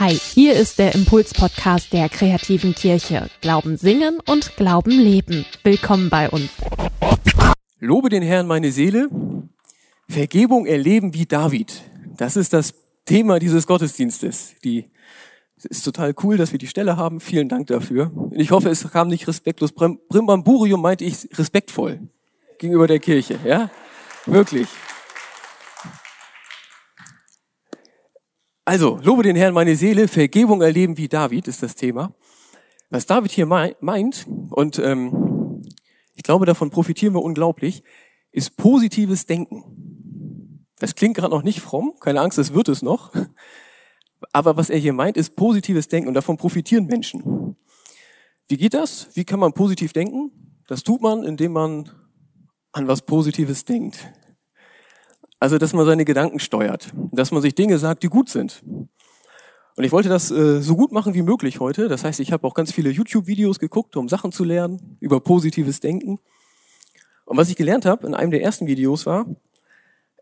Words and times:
Hi, 0.00 0.10
hier 0.10 0.54
ist 0.54 0.80
der 0.80 0.92
Impuls-Podcast 0.96 1.92
der 1.92 2.08
kreativen 2.08 2.74
Kirche. 2.74 3.30
Glauben 3.40 3.76
singen 3.76 4.18
und 4.26 4.56
Glauben 4.56 4.90
leben. 4.90 5.46
Willkommen 5.62 6.10
bei 6.10 6.28
uns. 6.28 6.50
Lobe 7.78 8.08
den 8.08 8.24
Herrn 8.24 8.48
meine 8.48 8.72
Seele, 8.72 9.08
Vergebung 10.08 10.66
erleben 10.66 11.14
wie 11.14 11.26
David. 11.26 11.84
Das 12.16 12.36
ist 12.36 12.52
das 12.52 12.74
Thema 13.04 13.38
dieses 13.38 13.68
Gottesdienstes. 13.68 14.56
Die 14.64 14.90
ist 15.62 15.84
total 15.84 16.12
cool, 16.24 16.38
dass 16.38 16.50
wir 16.50 16.58
die 16.58 16.66
Stelle 16.66 16.96
haben. 16.96 17.20
Vielen 17.20 17.48
Dank 17.48 17.68
dafür. 17.68 18.10
Ich 18.32 18.50
hoffe, 18.50 18.70
es 18.70 18.90
kam 18.90 19.06
nicht 19.06 19.28
respektlos. 19.28 19.70
Brimbamburium 19.72 20.82
meinte 20.82 21.04
ich 21.04 21.28
respektvoll 21.38 22.00
gegenüber 22.58 22.88
der 22.88 22.98
Kirche. 22.98 23.38
Ja, 23.44 23.70
wirklich. 24.26 24.66
Also, 28.66 28.98
lobe 29.02 29.22
den 29.22 29.36
Herrn 29.36 29.52
meine 29.52 29.76
Seele, 29.76 30.08
Vergebung 30.08 30.62
erleben 30.62 30.96
wie 30.96 31.08
David 31.08 31.48
ist 31.48 31.62
das 31.62 31.74
Thema. 31.74 32.14
Was 32.88 33.04
David 33.04 33.30
hier 33.30 33.44
meint, 33.44 34.26
und 34.50 34.78
ähm, 34.78 35.62
ich 36.14 36.22
glaube, 36.22 36.46
davon 36.46 36.70
profitieren 36.70 37.12
wir 37.12 37.22
unglaublich, 37.22 37.82
ist 38.32 38.56
positives 38.56 39.26
Denken. 39.26 40.66
Das 40.78 40.94
klingt 40.94 41.14
gerade 41.14 41.34
noch 41.34 41.42
nicht 41.42 41.60
fromm, 41.60 41.92
keine 42.00 42.22
Angst, 42.22 42.38
es 42.38 42.54
wird 42.54 42.70
es 42.70 42.80
noch. 42.80 43.12
Aber 44.32 44.56
was 44.56 44.70
er 44.70 44.78
hier 44.78 44.94
meint, 44.94 45.18
ist 45.18 45.36
positives 45.36 45.88
Denken 45.88 46.08
und 46.08 46.14
davon 46.14 46.38
profitieren 46.38 46.86
Menschen. 46.86 47.56
Wie 48.48 48.56
geht 48.56 48.72
das? 48.72 49.08
Wie 49.12 49.24
kann 49.24 49.40
man 49.40 49.52
positiv 49.52 49.92
denken? 49.92 50.30
Das 50.68 50.82
tut 50.82 51.02
man, 51.02 51.22
indem 51.22 51.52
man 51.52 51.90
an 52.72 52.88
was 52.88 53.02
Positives 53.02 53.66
denkt. 53.66 53.98
Also, 55.44 55.58
dass 55.58 55.74
man 55.74 55.84
seine 55.84 56.06
Gedanken 56.06 56.38
steuert, 56.38 56.90
dass 57.12 57.30
man 57.30 57.42
sich 57.42 57.54
Dinge 57.54 57.76
sagt, 57.76 58.02
die 58.02 58.08
gut 58.08 58.30
sind. 58.30 58.62
Und 59.76 59.84
ich 59.84 59.92
wollte 59.92 60.08
das 60.08 60.30
äh, 60.30 60.62
so 60.62 60.74
gut 60.74 60.90
machen 60.90 61.12
wie 61.12 61.20
möglich 61.20 61.60
heute. 61.60 61.86
Das 61.86 62.02
heißt, 62.02 62.18
ich 62.20 62.32
habe 62.32 62.46
auch 62.46 62.54
ganz 62.54 62.72
viele 62.72 62.88
YouTube-Videos 62.88 63.58
geguckt, 63.58 63.94
um 63.98 64.08
Sachen 64.08 64.32
zu 64.32 64.42
lernen 64.42 64.96
über 65.00 65.20
positives 65.20 65.80
Denken. 65.80 66.18
Und 67.26 67.36
was 67.36 67.50
ich 67.50 67.56
gelernt 67.56 67.84
habe 67.84 68.06
in 68.06 68.14
einem 68.14 68.30
der 68.30 68.42
ersten 68.42 68.66
Videos 68.66 69.04
war, 69.04 69.26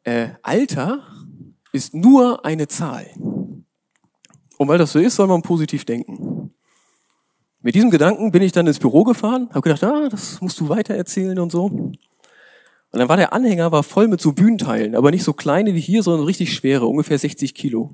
äh, 0.03 0.31
Alter 0.43 1.07
ist 1.71 1.95
nur 1.95 2.45
eine 2.45 2.67
Zahl. 2.67 3.07
Und 4.59 4.67
weil 4.67 4.79
das 4.79 4.91
so 4.91 4.99
ist, 4.99 5.15
soll 5.15 5.29
man 5.29 5.43
positiv 5.43 5.85
denken. 5.85 6.53
Mit 7.61 7.77
diesem 7.77 7.93
Gedanken 7.93 8.33
bin 8.33 8.43
ich 8.43 8.51
dann 8.51 8.67
ins 8.67 8.81
Büro 8.81 9.05
gefahren, 9.05 9.51
habe 9.51 9.61
gedacht, 9.61 9.85
ah, 9.85 10.09
das 10.09 10.41
musst 10.41 10.59
du 10.59 10.69
weiter 10.69 10.97
erzählen 10.97 11.39
und 11.39 11.53
so. 11.53 11.93
Und 12.93 12.99
dann 12.99 13.09
war 13.09 13.17
der 13.17 13.33
Anhänger 13.33 13.73
war 13.73 13.83
voll 13.83 14.07
mit 14.07 14.21
so 14.21 14.33
Bühnenteilen, 14.33 14.95
aber 14.95 15.11
nicht 15.11 15.25
so 15.25 15.33
kleine 15.33 15.75
wie 15.75 15.81
hier, 15.81 16.03
sondern 16.03 16.27
richtig 16.27 16.53
schwere, 16.55 16.87
ungefähr 16.87 17.19
60 17.19 17.55
Kilo. 17.55 17.91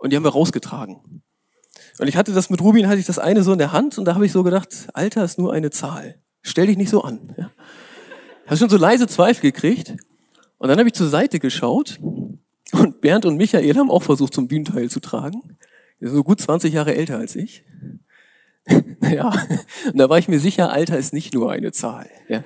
Und 0.00 0.10
die 0.10 0.16
haben 0.16 0.24
wir 0.24 0.32
rausgetragen. 0.32 1.22
Und 1.98 2.08
ich 2.08 2.16
hatte 2.16 2.32
das 2.32 2.50
mit 2.50 2.60
Rubin, 2.60 2.88
hatte 2.88 2.98
ich 2.98 3.06
das 3.06 3.20
eine 3.20 3.44
so 3.44 3.52
in 3.52 3.58
der 3.58 3.70
Hand 3.70 3.96
und 3.96 4.04
da 4.04 4.14
habe 4.14 4.26
ich 4.26 4.32
so 4.32 4.42
gedacht, 4.42 4.88
Alter 4.92 5.24
ist 5.24 5.38
nur 5.38 5.52
eine 5.52 5.70
Zahl. 5.70 6.16
Stell 6.42 6.66
dich 6.66 6.76
nicht 6.76 6.90
so 6.90 7.02
an. 7.02 7.32
Ja. 7.38 7.52
Habe 8.46 8.56
schon 8.56 8.68
so 8.68 8.76
leise 8.76 9.06
Zweifel 9.06 9.40
gekriegt. 9.40 9.96
Und 10.58 10.68
dann 10.68 10.78
habe 10.78 10.88
ich 10.88 10.94
zur 10.94 11.08
Seite 11.08 11.38
geschaut 11.38 12.00
und 12.72 13.00
Bernd 13.00 13.26
und 13.26 13.36
Michael 13.36 13.76
haben 13.76 13.90
auch 13.90 14.02
versucht, 14.02 14.34
zum 14.34 14.48
Bühnenteil 14.48 14.90
zu 14.90 14.98
tragen. 14.98 15.56
Die 16.00 16.06
sind 16.06 16.16
so 16.16 16.24
gut 16.24 16.40
20 16.40 16.74
Jahre 16.74 16.96
älter 16.96 17.18
als 17.18 17.36
ich. 17.36 17.64
naja, 19.00 19.32
und 19.86 19.98
da 19.98 20.08
war 20.08 20.18
ich 20.18 20.26
mir 20.26 20.40
sicher, 20.40 20.72
Alter 20.72 20.98
ist 20.98 21.12
nicht 21.12 21.34
nur 21.34 21.52
eine 21.52 21.70
Zahl. 21.70 22.08
Ja. 22.28 22.44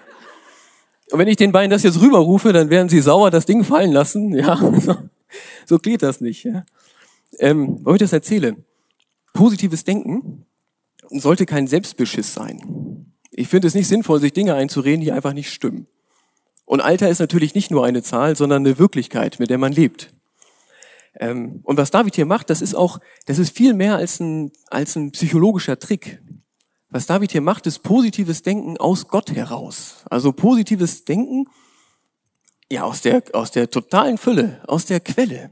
Und 1.10 1.18
wenn 1.18 1.28
ich 1.28 1.36
den 1.36 1.52
beiden 1.52 1.70
das 1.70 1.82
jetzt 1.82 2.00
rüberrufe, 2.00 2.52
dann 2.52 2.70
werden 2.70 2.88
sie 2.88 3.00
sauer 3.00 3.30
das 3.30 3.46
Ding 3.46 3.64
fallen 3.64 3.92
lassen. 3.92 4.34
Ja, 4.38 4.56
so, 4.56 4.96
so 5.66 5.78
geht 5.78 6.02
das 6.02 6.20
nicht. 6.20 6.44
Ja. 6.44 6.64
Ähm, 7.38 7.78
warum 7.82 7.96
ich 7.96 8.00
das 8.00 8.12
erzähle? 8.12 8.56
Positives 9.32 9.84
Denken 9.84 10.46
sollte 11.10 11.46
kein 11.46 11.66
Selbstbeschiss 11.66 12.34
sein. 12.34 13.12
Ich 13.30 13.48
finde 13.48 13.68
es 13.68 13.74
nicht 13.74 13.88
sinnvoll, 13.88 14.20
sich 14.20 14.32
Dinge 14.32 14.54
einzureden, 14.54 15.00
die 15.00 15.12
einfach 15.12 15.32
nicht 15.32 15.52
stimmen. 15.52 15.86
Und 16.64 16.80
Alter 16.80 17.08
ist 17.08 17.18
natürlich 17.18 17.54
nicht 17.54 17.70
nur 17.70 17.86
eine 17.86 18.02
Zahl, 18.02 18.36
sondern 18.36 18.66
eine 18.66 18.78
Wirklichkeit, 18.78 19.38
mit 19.38 19.48
der 19.48 19.58
man 19.58 19.72
lebt. 19.72 20.12
Ähm, 21.18 21.60
und 21.64 21.76
was 21.76 21.90
David 21.90 22.14
hier 22.14 22.26
macht, 22.26 22.50
das 22.50 22.60
ist 22.60 22.74
auch, 22.74 22.98
das 23.26 23.38
ist 23.38 23.56
viel 23.56 23.74
mehr 23.74 23.96
als 23.96 24.20
ein, 24.20 24.52
als 24.68 24.96
ein 24.96 25.12
psychologischer 25.12 25.78
Trick. 25.78 26.20
Was 26.90 27.06
David 27.06 27.32
hier 27.32 27.42
macht, 27.42 27.66
ist 27.66 27.82
positives 27.82 28.42
Denken 28.42 28.78
aus 28.78 29.08
Gott 29.08 29.30
heraus. 29.30 29.96
Also 30.08 30.32
positives 30.32 31.04
Denken, 31.04 31.46
ja, 32.70 32.84
aus 32.84 33.02
der, 33.02 33.22
aus 33.32 33.50
der 33.50 33.70
totalen 33.70 34.16
Fülle, 34.16 34.62
aus 34.66 34.86
der 34.86 35.00
Quelle. 35.00 35.50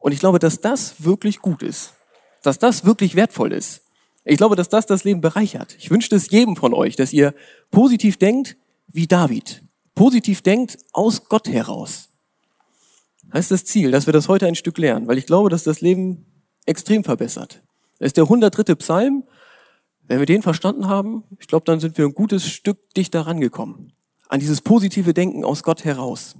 Und 0.00 0.12
ich 0.12 0.18
glaube, 0.18 0.40
dass 0.40 0.60
das 0.60 1.04
wirklich 1.04 1.38
gut 1.38 1.62
ist. 1.62 1.94
Dass 2.42 2.58
das 2.58 2.84
wirklich 2.84 3.14
wertvoll 3.14 3.52
ist. 3.52 3.82
Ich 4.24 4.36
glaube, 4.36 4.56
dass 4.56 4.68
das 4.68 4.86
das 4.86 5.04
Leben 5.04 5.20
bereichert. 5.20 5.76
Ich 5.78 5.90
wünsche 5.90 6.14
es 6.14 6.30
jedem 6.30 6.56
von 6.56 6.74
euch, 6.74 6.96
dass 6.96 7.12
ihr 7.12 7.34
positiv 7.70 8.16
denkt 8.16 8.56
wie 8.88 9.06
David. 9.06 9.62
Positiv 9.94 10.42
denkt 10.42 10.78
aus 10.92 11.28
Gott 11.28 11.48
heraus. 11.48 12.08
Das 13.32 13.40
ist 13.40 13.50
das 13.50 13.64
Ziel, 13.64 13.90
dass 13.92 14.06
wir 14.06 14.12
das 14.12 14.28
heute 14.28 14.46
ein 14.46 14.54
Stück 14.54 14.78
lernen, 14.78 15.06
weil 15.06 15.18
ich 15.18 15.26
glaube, 15.26 15.48
dass 15.48 15.64
das 15.64 15.80
Leben 15.80 16.26
extrem 16.66 17.04
verbessert. 17.04 17.62
Das 17.98 18.08
ist 18.08 18.16
der 18.16 18.24
103. 18.24 18.74
Psalm 18.76 19.24
wenn 20.12 20.18
wir 20.18 20.26
den 20.26 20.42
verstanden 20.42 20.88
haben, 20.88 21.24
ich 21.40 21.46
glaube, 21.46 21.64
dann 21.64 21.80
sind 21.80 21.96
wir 21.96 22.04
ein 22.04 22.12
gutes 22.12 22.46
Stück 22.46 22.92
dichter 22.92 23.22
rangekommen. 23.22 23.94
An 24.28 24.40
dieses 24.40 24.60
positive 24.60 25.14
Denken 25.14 25.42
aus 25.42 25.62
Gott 25.62 25.86
heraus. 25.86 26.36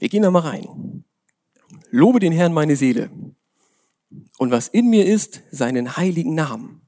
Wir 0.00 0.08
gehen 0.08 0.24
da 0.24 0.32
mal 0.32 0.40
rein. 0.40 1.04
Lobe 1.90 2.18
den 2.18 2.32
Herrn 2.32 2.52
meine 2.52 2.74
Seele. 2.74 3.08
Und 4.38 4.50
was 4.50 4.66
in 4.66 4.90
mir 4.90 5.06
ist, 5.06 5.42
seinen 5.52 5.96
heiligen 5.96 6.34
Namen. 6.34 6.80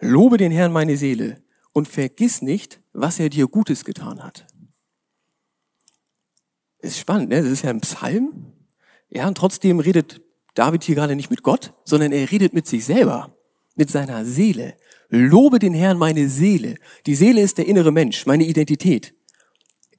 Lobe 0.00 0.38
den 0.38 0.52
Herrn 0.52 0.72
meine 0.72 0.96
Seele 0.96 1.42
und 1.74 1.86
vergiss 1.86 2.40
nicht, 2.40 2.80
was 2.94 3.18
er 3.18 3.28
dir 3.28 3.48
Gutes 3.48 3.84
getan 3.84 4.24
hat. 4.24 4.46
Ist 6.78 6.98
spannend, 6.98 7.28
ne? 7.28 7.42
Das 7.42 7.52
ist 7.52 7.62
ja 7.62 7.68
ein 7.68 7.82
Psalm. 7.82 8.54
Ja, 9.10 9.28
und 9.28 9.36
trotzdem 9.36 9.80
redet 9.80 10.22
David 10.54 10.82
hier 10.82 10.94
gerade 10.94 11.14
nicht 11.14 11.28
mit 11.28 11.42
Gott, 11.42 11.74
sondern 11.84 12.10
er 12.12 12.30
redet 12.30 12.54
mit 12.54 12.66
sich 12.66 12.86
selber 12.86 13.35
mit 13.76 13.90
seiner 13.90 14.24
Seele. 14.24 14.74
Lobe 15.08 15.58
den 15.58 15.74
Herrn 15.74 15.98
meine 15.98 16.28
Seele. 16.28 16.76
Die 17.06 17.14
Seele 17.14 17.40
ist 17.40 17.58
der 17.58 17.66
innere 17.66 17.92
Mensch, 17.92 18.26
meine 18.26 18.44
Identität. 18.44 19.14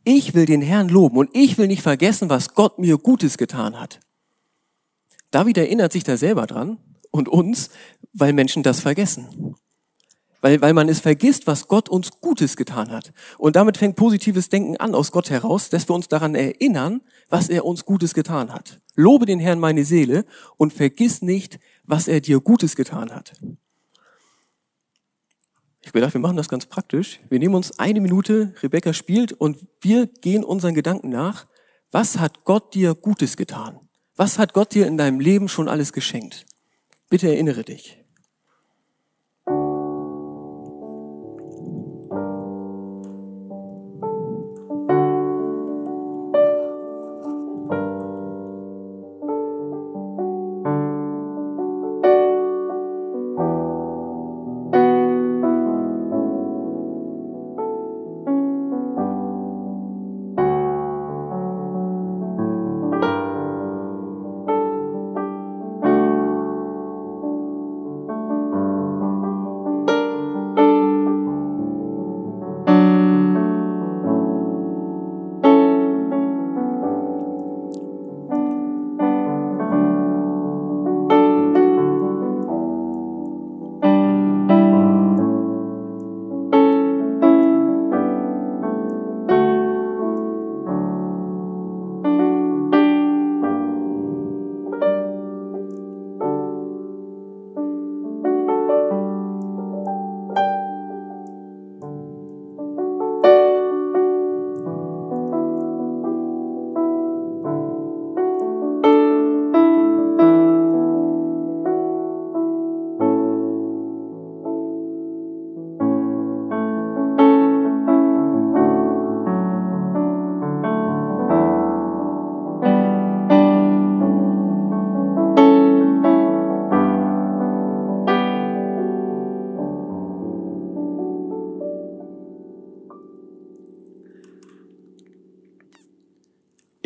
Ich 0.04 0.34
will 0.34 0.46
den 0.46 0.62
Herrn 0.62 0.90
loben 0.90 1.18
und 1.18 1.30
ich 1.34 1.58
will 1.58 1.68
nicht 1.68 1.82
vergessen, 1.82 2.30
was 2.30 2.54
Gott 2.54 2.80
mir 2.80 2.98
Gutes 2.98 3.38
getan 3.38 3.80
hat. 3.80 4.00
David 5.32 5.58
erinnert 5.58 5.92
sich 5.92 6.04
da 6.04 6.18
selber 6.18 6.48
dran 6.48 6.78
und 7.12 7.30
uns, 7.30 7.70
weil 8.14 8.34
Menschen 8.34 8.64
das 8.64 8.80
vergessen. 8.80 9.56
Weil, 10.42 10.62
weil 10.62 10.74
man 10.74 10.88
es 10.88 11.00
vergisst, 11.00 11.48
was 11.48 11.68
Gott 11.68 11.90
uns 11.90 12.22
Gutes 12.22 12.58
getan 12.58 12.92
hat. 12.92 13.12
Und 13.38 13.56
damit 13.56 13.78
fängt 13.78 13.96
positives 13.96 14.50
Denken 14.50 14.78
an 14.78 14.94
aus 14.94 15.12
Gott 15.12 15.30
heraus, 15.30 15.70
dass 15.70 15.90
wir 15.90 15.96
uns 15.96 16.08
daran 16.08 16.36
erinnern, 16.36 17.02
was 17.30 17.50
er 17.50 17.66
uns 17.66 17.86
Gutes 17.86 18.14
getan 18.14 18.54
hat. 18.54 18.80
Lobe 18.96 19.26
den 19.26 19.40
Herrn 19.40 19.60
meine 19.60 19.84
Seele 19.84 20.26
und 20.58 20.74
vergiss 20.74 21.22
nicht, 21.22 21.60
was 21.84 22.08
er 22.08 22.22
dir 22.22 22.40
Gutes 22.40 22.76
getan 22.76 23.12
hat. 23.12 23.34
Ich 25.88 25.92
habe 25.92 26.02
gedacht, 26.02 26.16
wir 26.16 26.20
machen 26.20 26.36
das 26.36 26.50
ganz 26.50 26.66
praktisch. 26.66 27.22
Wir 27.30 27.40
nehmen 27.40 27.56
uns 27.56 27.80
eine 27.80 28.02
Minute, 28.02 28.54
Rebecca 28.62 28.92
spielt 28.92 29.32
und 29.32 29.66
wir 29.80 30.06
gehen 30.06 30.44
unseren 30.44 30.74
Gedanken 30.74 31.08
nach. 31.08 31.46
Was 31.92 32.20
hat 32.20 32.44
Gott 32.44 32.76
dir 32.76 32.94
Gutes 32.94 33.38
getan? 33.38 33.80
Was 34.18 34.38
hat 34.38 34.54
Gott 34.54 34.74
dir 34.74 34.86
in 34.86 34.98
deinem 34.98 35.22
Leben 35.22 35.48
schon 35.48 35.70
alles 35.70 35.94
geschenkt? 35.94 36.46
Bitte 37.10 37.30
erinnere 37.30 37.64
dich. 37.64 38.04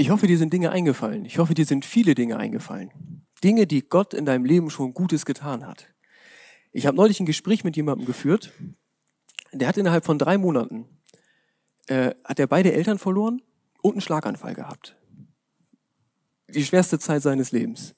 Ich 0.02 0.10
hoffe, 0.10 0.26
dir 0.26 0.40
sind 0.40 0.52
Dinge 0.52 0.72
eingefallen. 0.72 1.26
Ich 1.26 1.38
hoffe, 1.38 1.54
dir 1.54 1.64
sind 1.64 1.86
viele 1.86 2.16
Dinge 2.16 2.38
eingefallen. 2.38 3.24
Dinge, 3.44 3.68
die 3.68 3.84
Gott 3.88 4.16
in 4.16 4.26
deinem 4.26 4.46
Leben 4.46 4.72
schon 4.72 4.96
Gutes 4.96 5.28
getan 5.28 5.68
hat. 5.68 5.94
Ich 6.72 6.88
habe 6.88 6.98
neulich 6.98 7.20
ein 7.20 7.28
Gespräch 7.28 7.64
mit 7.64 7.76
jemandem 7.76 8.08
geführt, 8.08 8.52
der 9.52 9.68
hat 9.68 9.78
innerhalb 9.78 10.04
von 10.04 10.18
drei 10.18 10.40
Monaten, 10.40 10.88
äh, 11.86 12.16
hat 12.26 12.40
er 12.40 12.48
beide 12.48 12.74
Eltern 12.74 12.98
verloren 12.98 13.44
und 13.84 13.92
einen 13.92 14.02
Schlaganfall 14.02 14.56
gehabt. 14.56 14.98
Die 16.50 16.66
schwerste 16.66 16.98
Zeit 16.98 17.22
seines 17.22 17.52
Lebens. 17.52 17.94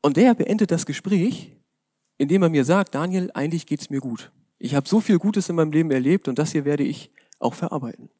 Und 0.00 0.16
der 0.16 0.32
beendet 0.34 0.70
das 0.70 0.86
Gespräch, 0.86 1.56
indem 2.18 2.44
er 2.44 2.50
mir 2.50 2.64
sagt, 2.64 2.94
Daniel, 2.94 3.32
eigentlich 3.34 3.66
geht's 3.66 3.90
mir 3.90 4.00
gut. 4.00 4.30
Ich 4.60 4.76
habe 4.76 4.88
so 4.88 5.00
viel 5.00 5.18
Gutes 5.18 5.48
in 5.48 5.56
meinem 5.56 5.72
Leben 5.72 5.90
erlebt 5.90 6.28
und 6.28 6.38
das 6.38 6.52
hier 6.52 6.64
werde 6.64 6.84
ich 6.84 7.10
auch 7.40 7.54
verarbeiten. 7.54 8.10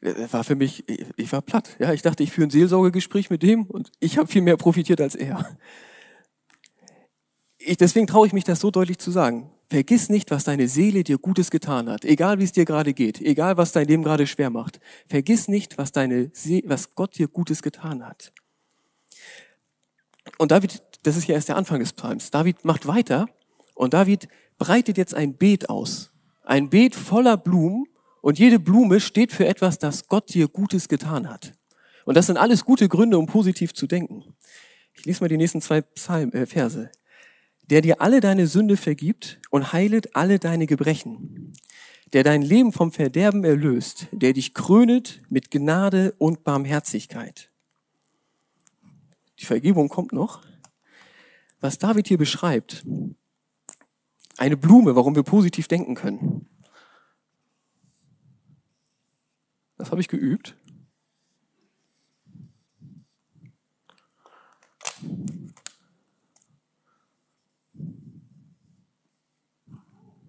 Das 0.00 0.32
war 0.32 0.44
für 0.44 0.54
mich, 0.54 0.84
ich 1.16 1.32
war 1.32 1.42
platt. 1.42 1.76
Ja, 1.78 1.92
ich 1.92 2.02
dachte, 2.02 2.22
ich 2.22 2.30
führe 2.30 2.46
ein 2.46 2.50
Seelsorgegespräch 2.50 3.30
mit 3.30 3.42
dem 3.42 3.64
und 3.64 3.90
ich 3.98 4.16
habe 4.16 4.28
viel 4.28 4.42
mehr 4.42 4.56
profitiert 4.56 5.00
als 5.00 5.14
er. 5.14 5.56
Ich, 7.58 7.76
deswegen 7.76 8.06
traue 8.06 8.26
ich 8.26 8.32
mich, 8.32 8.44
das 8.44 8.60
so 8.60 8.70
deutlich 8.70 8.98
zu 8.98 9.10
sagen. 9.10 9.50
Vergiss 9.68 10.08
nicht, 10.08 10.30
was 10.30 10.44
deine 10.44 10.68
Seele 10.68 11.04
dir 11.04 11.18
Gutes 11.18 11.50
getan 11.50 11.90
hat, 11.90 12.04
egal 12.04 12.38
wie 12.38 12.44
es 12.44 12.52
dir 12.52 12.64
gerade 12.64 12.94
geht, 12.94 13.20
egal 13.20 13.56
was 13.56 13.72
dein 13.72 13.86
Leben 13.86 14.02
gerade 14.02 14.26
schwer 14.26 14.48
macht. 14.48 14.80
Vergiss 15.06 15.48
nicht, 15.48 15.76
was 15.76 15.92
deine 15.92 16.30
See 16.32 16.62
was 16.66 16.94
Gott 16.94 17.18
dir 17.18 17.28
Gutes 17.28 17.60
getan 17.60 18.06
hat. 18.06 18.32
Und 20.38 20.52
David, 20.52 20.82
das 21.02 21.16
ist 21.16 21.26
ja 21.26 21.34
erst 21.34 21.48
der 21.48 21.56
Anfang 21.56 21.80
des 21.80 21.92
Psalms. 21.92 22.30
David 22.30 22.64
macht 22.64 22.86
weiter 22.86 23.28
und 23.74 23.92
David 23.92 24.28
breitet 24.58 24.96
jetzt 24.96 25.14
ein 25.14 25.34
Beet 25.34 25.68
aus. 25.68 26.12
Ein 26.44 26.70
Beet 26.70 26.94
voller 26.94 27.36
Blumen 27.36 27.84
und 28.20 28.38
jede 28.38 28.58
Blume 28.58 29.00
steht 29.00 29.32
für 29.32 29.46
etwas, 29.46 29.78
das 29.78 30.08
Gott 30.08 30.34
dir 30.34 30.48
Gutes 30.48 30.88
getan 30.88 31.28
hat. 31.28 31.54
Und 32.04 32.16
das 32.16 32.26
sind 32.26 32.36
alles 32.36 32.64
gute 32.64 32.88
Gründe, 32.88 33.18
um 33.18 33.26
positiv 33.26 33.74
zu 33.74 33.86
denken. 33.86 34.24
Ich 34.94 35.04
lese 35.04 35.22
mal 35.22 35.28
die 35.28 35.36
nächsten 35.36 35.60
zwei 35.60 35.82
Psalm, 35.82 36.32
äh, 36.32 36.46
Verse. 36.46 36.90
Der 37.70 37.82
dir 37.82 38.00
alle 38.00 38.20
deine 38.20 38.46
Sünde 38.46 38.76
vergibt 38.76 39.40
und 39.50 39.72
heilet 39.72 40.16
alle 40.16 40.38
deine 40.38 40.66
Gebrechen. 40.66 41.52
Der 42.14 42.24
dein 42.24 42.40
Leben 42.40 42.72
vom 42.72 42.92
Verderben 42.92 43.44
erlöst, 43.44 44.06
der 44.10 44.32
dich 44.32 44.54
krönet 44.54 45.20
mit 45.28 45.50
Gnade 45.50 46.14
und 46.16 46.44
Barmherzigkeit. 46.44 47.50
Die 49.38 49.44
Vergebung 49.44 49.88
kommt 49.88 50.12
noch. 50.12 50.40
Was 51.60 51.78
David 51.78 52.08
hier 52.08 52.18
beschreibt, 52.18 52.84
eine 54.38 54.56
Blume, 54.56 54.96
warum 54.96 55.14
wir 55.14 55.24
positiv 55.24 55.68
denken 55.68 55.94
können. 55.94 56.46
Das 59.78 59.92
habe 59.92 60.00
ich 60.00 60.08
geübt. 60.08 60.56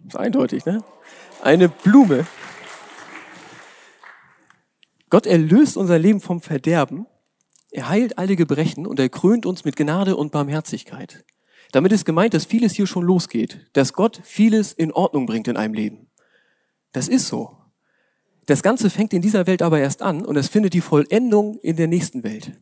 Ist 0.08 0.16
eindeutig, 0.16 0.66
ne? 0.66 0.84
Eine 1.44 1.70
Blume. 1.70 2.26
Gott 5.10 5.26
erlöst 5.26 5.78
unser 5.78 5.98
Leben 5.98 6.22
vom 6.22 6.42
Verderben. 6.42 7.08
Er 7.72 7.90
heilt 7.90 8.18
alle 8.18 8.36
Gebrechen 8.36 8.86
und 8.86 9.00
er 9.00 9.10
krönt 9.10 9.46
uns 9.46 9.66
mit 9.66 9.76
Gnade 9.76 10.16
und 10.16 10.32
Barmherzigkeit. 10.32 11.26
Damit 11.72 11.92
ist 11.92 12.06
gemeint, 12.06 12.34
dass 12.34 12.46
vieles 12.46 12.74
hier 12.74 12.88
schon 12.88 13.04
losgeht, 13.04 13.70
dass 13.74 13.94
Gott 13.94 14.20
vieles 14.24 14.74
in 14.74 14.92
Ordnung 14.92 15.26
bringt 15.26 15.48
in 15.48 15.58
einem 15.58 15.74
Leben. 15.74 16.10
Das 16.92 17.08
ist 17.08 17.28
so. 17.28 17.59
Das 18.50 18.64
Ganze 18.64 18.90
fängt 18.90 19.14
in 19.14 19.22
dieser 19.22 19.46
Welt 19.46 19.62
aber 19.62 19.80
erst 19.80 20.02
an 20.02 20.26
und 20.26 20.36
es 20.36 20.48
findet 20.48 20.74
die 20.74 20.82
Vollendung 20.82 21.60
in 21.60 21.76
der 21.76 21.88
nächsten 21.88 22.24
Welt. 22.24 22.54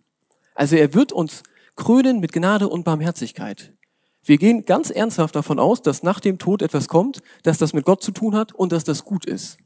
Also 0.53 0.75
er 0.75 0.93
wird 0.93 1.13
uns 1.13 1.43
krönen 1.77 2.19
mit 2.19 2.33
Gnade 2.33 2.67
und 2.67 2.83
Barmherzigkeit. 2.83 3.73
Wir 4.21 4.37
gehen 4.37 4.65
ganz 4.65 4.89
ernsthaft 4.89 5.37
davon 5.37 5.59
aus, 5.59 5.81
dass 5.81 6.03
nach 6.03 6.19
dem 6.19 6.39
Tod 6.39 6.61
etwas 6.61 6.89
kommt, 6.89 7.21
dass 7.43 7.57
das 7.57 7.71
mit 7.71 7.85
Gott 7.85 8.03
zu 8.03 8.11
tun 8.11 8.35
hat 8.35 8.53
und 8.53 8.73
dass 8.73 8.83
das 8.83 9.05
gut 9.05 9.25
ist. 9.25 9.59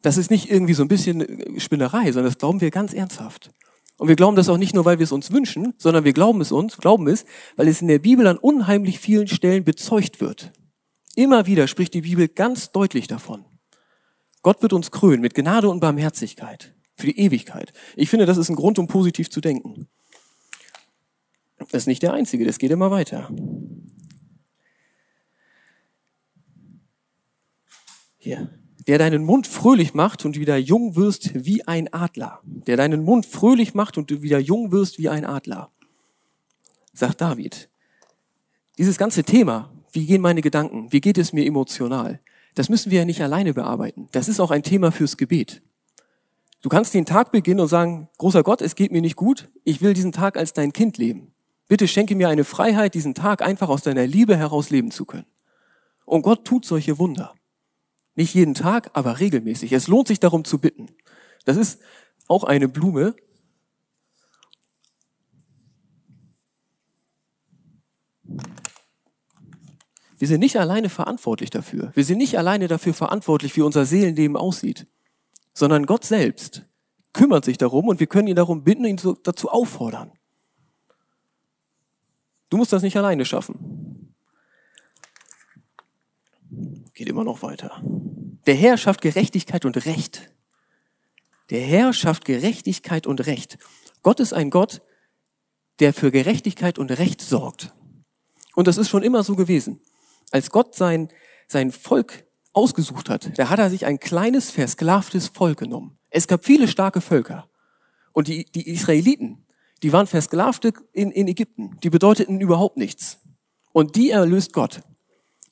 Das 0.00 0.16
ist 0.16 0.30
nicht 0.30 0.50
irgendwie 0.50 0.72
so 0.72 0.82
ein 0.82 0.88
bisschen 0.88 1.60
Spinnerei, 1.60 2.04
sondern 2.12 2.32
das 2.32 2.38
glauben 2.38 2.62
wir 2.62 2.70
ganz 2.70 2.94
ernsthaft. 2.94 3.50
Und 3.98 4.08
wir 4.08 4.16
glauben 4.16 4.36
das 4.36 4.48
auch 4.48 4.56
nicht 4.56 4.74
nur, 4.74 4.86
weil 4.86 5.00
wir 5.00 5.04
es 5.04 5.12
uns 5.12 5.30
wünschen, 5.30 5.74
sondern 5.76 6.04
wir 6.04 6.14
glauben 6.14 6.40
es 6.40 6.50
uns, 6.50 6.78
glauben 6.78 7.06
es, 7.08 7.26
weil 7.56 7.68
es 7.68 7.82
in 7.82 7.88
der 7.88 7.98
Bibel 7.98 8.26
an 8.26 8.38
unheimlich 8.38 8.98
vielen 8.98 9.28
Stellen 9.28 9.64
bezeugt 9.64 10.22
wird. 10.22 10.50
Immer 11.14 11.44
wieder 11.44 11.68
spricht 11.68 11.92
die 11.92 12.00
Bibel 12.00 12.26
ganz 12.26 12.72
deutlich 12.72 13.06
davon. 13.06 13.44
Gott 14.42 14.62
wird 14.62 14.72
uns 14.72 14.90
krönen 14.90 15.20
mit 15.20 15.34
Gnade 15.34 15.68
und 15.68 15.80
Barmherzigkeit 15.80 16.74
für 16.96 17.06
die 17.06 17.18
Ewigkeit. 17.18 17.72
Ich 17.96 18.10
finde, 18.10 18.26
das 18.26 18.36
ist 18.36 18.48
ein 18.48 18.56
Grund, 18.56 18.78
um 18.78 18.86
positiv 18.86 19.30
zu 19.30 19.40
denken. 19.40 19.88
Das 21.58 21.82
ist 21.82 21.86
nicht 21.86 22.02
der 22.02 22.12
einzige, 22.12 22.44
das 22.44 22.58
geht 22.58 22.70
immer 22.70 22.90
weiter. 22.90 23.30
Hier. 28.18 28.50
Der 28.86 28.98
deinen 28.98 29.24
Mund 29.24 29.46
fröhlich 29.46 29.92
macht 29.94 30.24
und 30.24 30.38
wieder 30.38 30.56
jung 30.56 30.96
wirst 30.96 31.44
wie 31.44 31.66
ein 31.66 31.92
Adler. 31.92 32.40
Der 32.44 32.76
deinen 32.76 33.04
Mund 33.04 33.26
fröhlich 33.26 33.74
macht 33.74 33.98
und 33.98 34.10
du 34.10 34.22
wieder 34.22 34.38
jung 34.38 34.72
wirst 34.72 34.98
wie 34.98 35.08
ein 35.08 35.24
Adler. 35.24 35.70
Sagt 36.92 37.20
David. 37.20 37.68
Dieses 38.78 38.96
ganze 38.96 39.22
Thema, 39.22 39.70
wie 39.92 40.06
gehen 40.06 40.22
meine 40.22 40.40
Gedanken, 40.40 40.90
wie 40.92 41.00
geht 41.00 41.18
es 41.18 41.32
mir 41.32 41.44
emotional, 41.44 42.20
das 42.54 42.68
müssen 42.68 42.90
wir 42.90 43.00
ja 43.00 43.04
nicht 43.04 43.22
alleine 43.22 43.54
bearbeiten. 43.54 44.08
Das 44.12 44.28
ist 44.28 44.40
auch 44.40 44.50
ein 44.50 44.62
Thema 44.62 44.92
fürs 44.92 45.16
Gebet. 45.16 45.62
Du 46.62 46.68
kannst 46.68 46.92
den 46.92 47.06
Tag 47.06 47.32
beginnen 47.32 47.60
und 47.60 47.68
sagen, 47.68 48.08
großer 48.18 48.42
Gott, 48.42 48.60
es 48.60 48.74
geht 48.74 48.92
mir 48.92 49.00
nicht 49.00 49.16
gut, 49.16 49.48
ich 49.64 49.80
will 49.80 49.94
diesen 49.94 50.12
Tag 50.12 50.36
als 50.36 50.52
dein 50.52 50.72
Kind 50.72 50.98
leben. 50.98 51.32
Bitte 51.68 51.88
schenke 51.88 52.14
mir 52.14 52.28
eine 52.28 52.44
Freiheit, 52.44 52.94
diesen 52.94 53.14
Tag 53.14 53.42
einfach 53.42 53.68
aus 53.68 53.82
deiner 53.82 54.06
Liebe 54.06 54.36
heraus 54.36 54.70
leben 54.70 54.90
zu 54.90 55.04
können. 55.04 55.26
Und 56.04 56.22
Gott 56.22 56.44
tut 56.44 56.66
solche 56.66 56.98
Wunder. 56.98 57.34
Nicht 58.16 58.34
jeden 58.34 58.54
Tag, 58.54 58.90
aber 58.92 59.20
regelmäßig. 59.20 59.72
Es 59.72 59.86
lohnt 59.86 60.08
sich 60.08 60.20
darum 60.20 60.44
zu 60.44 60.58
bitten. 60.58 60.88
Das 61.44 61.56
ist 61.56 61.80
auch 62.26 62.44
eine 62.44 62.68
Blume. 62.68 63.14
Wir 70.20 70.28
sind 70.28 70.40
nicht 70.40 70.58
alleine 70.58 70.90
verantwortlich 70.90 71.48
dafür. 71.48 71.92
Wir 71.94 72.04
sind 72.04 72.18
nicht 72.18 72.36
alleine 72.36 72.68
dafür 72.68 72.92
verantwortlich, 72.92 73.56
wie 73.56 73.62
unser 73.62 73.86
Seelenleben 73.86 74.36
aussieht, 74.36 74.86
sondern 75.54 75.86
Gott 75.86 76.04
selbst 76.04 76.66
kümmert 77.14 77.46
sich 77.46 77.56
darum 77.56 77.88
und 77.88 78.00
wir 78.00 78.06
können 78.06 78.28
ihn 78.28 78.36
darum 78.36 78.62
bitten, 78.62 78.84
ihn 78.84 79.00
dazu 79.22 79.48
auffordern. 79.48 80.12
Du 82.50 82.58
musst 82.58 82.70
das 82.70 82.82
nicht 82.82 82.98
alleine 82.98 83.24
schaffen. 83.24 84.14
Geht 86.92 87.08
immer 87.08 87.24
noch 87.24 87.42
weiter. 87.42 87.80
Der 88.44 88.54
Herr 88.54 88.76
schafft 88.76 89.00
Gerechtigkeit 89.00 89.64
und 89.64 89.86
Recht. 89.86 90.30
Der 91.48 91.62
Herr 91.62 91.94
schafft 91.94 92.26
Gerechtigkeit 92.26 93.06
und 93.06 93.26
Recht. 93.26 93.56
Gott 94.02 94.20
ist 94.20 94.34
ein 94.34 94.50
Gott, 94.50 94.82
der 95.78 95.94
für 95.94 96.10
Gerechtigkeit 96.10 96.78
und 96.78 96.90
Recht 96.90 97.22
sorgt. 97.22 97.72
Und 98.54 98.66
das 98.66 98.76
ist 98.76 98.90
schon 98.90 99.02
immer 99.02 99.22
so 99.22 99.34
gewesen 99.34 99.80
als 100.30 100.50
Gott 100.50 100.74
sein, 100.74 101.08
sein 101.46 101.72
Volk 101.72 102.24
ausgesucht 102.52 103.08
hat, 103.08 103.38
da 103.38 103.48
hat 103.48 103.58
er 103.58 103.70
sich 103.70 103.86
ein 103.86 104.00
kleines, 104.00 104.50
versklavtes 104.50 105.28
Volk 105.28 105.58
genommen. 105.58 105.98
Es 106.10 106.26
gab 106.26 106.44
viele 106.44 106.68
starke 106.68 107.00
Völker. 107.00 107.48
Und 108.12 108.28
die, 108.28 108.44
die 108.44 108.68
Israeliten, 108.68 109.46
die 109.82 109.92
waren 109.92 110.06
Versklavte 110.06 110.72
in, 110.92 111.10
in 111.10 111.28
Ägypten. 111.28 111.78
Die 111.82 111.90
bedeuteten 111.90 112.40
überhaupt 112.40 112.76
nichts. 112.76 113.18
Und 113.72 113.96
die 113.96 114.10
erlöst 114.10 114.52
Gott. 114.52 114.82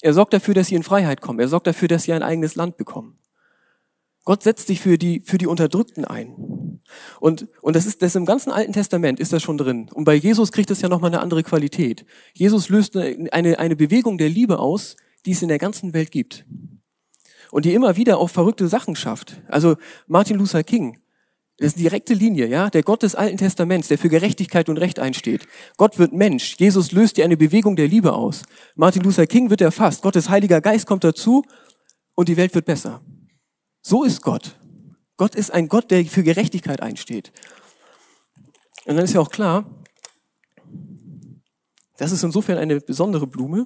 Er 0.01 0.13
sorgt 0.13 0.33
dafür, 0.33 0.55
dass 0.55 0.69
sie 0.69 0.75
in 0.75 0.83
Freiheit 0.83 1.21
kommen. 1.21 1.41
Er 1.41 1.49
sorgt 1.49 1.67
dafür, 1.67 1.89
dass 1.89 2.05
sie 2.05 2.13
ein 2.13 2.23
eigenes 2.23 2.57
Land 2.57 2.77
bekommen. 2.77 3.19
Gott 4.25 4.43
setzt 4.43 4.67
sich 4.67 4.81
für 4.81 4.99
die, 4.99 5.21
für 5.21 5.39
die 5.39 5.47
Unterdrückten 5.47 6.05
ein. 6.05 6.35
Und, 7.21 7.49
und 7.63 7.77
das 7.77 7.87
ist, 7.87 8.03
das 8.03 8.15
im 8.15 8.27
ganzen 8.27 8.51
Alten 8.51 8.73
Testament 8.73 9.21
ist 9.21 9.33
das 9.33 9.43
schon 9.43 9.59
drin. 9.59 9.91
Und 9.93 10.05
bei 10.05 10.15
Jesus 10.15 10.53
kriegt 10.53 10.71
es 10.71 10.81
ja 10.81 10.89
nochmal 10.89 11.11
eine 11.11 11.21
andere 11.21 11.43
Qualität. 11.43 12.05
Jesus 12.35 12.69
löst 12.69 12.97
eine, 12.97 13.59
eine 13.59 13.77
Bewegung 13.77 14.19
der 14.19 14.29
Liebe 14.29 14.59
aus, 14.59 14.97
die 15.27 15.33
es 15.33 15.43
in 15.43 15.49
der 15.49 15.59
ganzen 15.59 15.93
Welt 15.93 16.11
gibt. 16.11 16.45
Und 17.51 17.65
die 17.65 17.75
immer 17.75 17.97
wieder 17.97 18.19
auch 18.19 18.31
verrückte 18.31 18.69
Sachen 18.69 18.95
schafft. 18.95 19.41
Also 19.49 19.77
Martin 20.07 20.37
Luther 20.37 20.63
King, 20.63 20.99
das 21.59 21.69
ist 21.69 21.77
eine 21.77 21.85
direkte 21.85 22.15
Linie, 22.15 22.47
ja, 22.47 22.71
der 22.71 22.83
Gott 22.83 23.03
des 23.03 23.15
Alten 23.15 23.37
Testaments, 23.37 23.89
der 23.89 23.99
für 23.99 24.09
Gerechtigkeit 24.09 24.69
und 24.69 24.77
Recht 24.77 25.01
einsteht. 25.01 25.49
Gott 25.77 25.99
wird 25.99 26.13
Mensch. 26.13 26.57
Jesus 26.59 26.93
löst 26.93 27.17
dir 27.17 27.25
eine 27.25 27.37
Bewegung 27.37 27.75
der 27.75 27.89
Liebe 27.89 28.13
aus. 28.13 28.43
Martin 28.77 29.03
Luther 29.03 29.27
King 29.27 29.51
wird 29.51 29.61
erfasst. 29.61 30.03
Gottes 30.03 30.29
Heiliger 30.29 30.61
Geist 30.61 30.87
kommt 30.87 31.05
dazu 31.05 31.45
und 32.15 32.29
die 32.29 32.37
Welt 32.37 32.55
wird 32.55 32.67
besser. 32.67 33.01
So 33.83 34.05
ist 34.05 34.23
Gott. 34.23 34.58
Gott 35.19 35.35
ist 35.35 35.51
ein 35.51 35.69
Gott, 35.69 35.91
der 35.91 36.07
für 36.07 36.23
Gerechtigkeit 36.23 36.81
einsteht. 36.81 37.33
Und 38.87 38.97
dann 38.97 39.05
ist 39.05 39.13
ja 39.13 39.21
auch 39.21 39.31
klar, 39.31 39.67
das 41.99 42.13
ist 42.13 42.23
insofern 42.23 42.57
eine 42.57 42.81
besondere 42.81 43.27
Blume. 43.27 43.65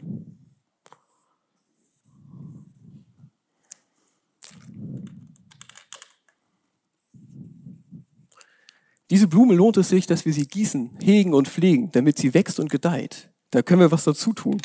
Diese 9.11 9.29
Blume 9.29 9.55
lohnt 9.55 9.77
es 9.77 9.91
sich, 9.91 10.07
dass 10.07 10.25
wir 10.25 10.33
sie 10.33 10.47
gießen, 10.47 10.99
hegen 11.03 11.35
und 11.35 11.49
pflegen, 11.49 11.93
damit 11.93 12.17
sie 12.17 12.33
wächst 12.33 12.59
und 12.59 12.71
gedeiht. 12.71 13.31
Da 13.51 13.61
können 13.61 13.83
wir 13.83 13.93
was 13.93 14.05
dazu 14.05 14.33
tun. 14.33 14.59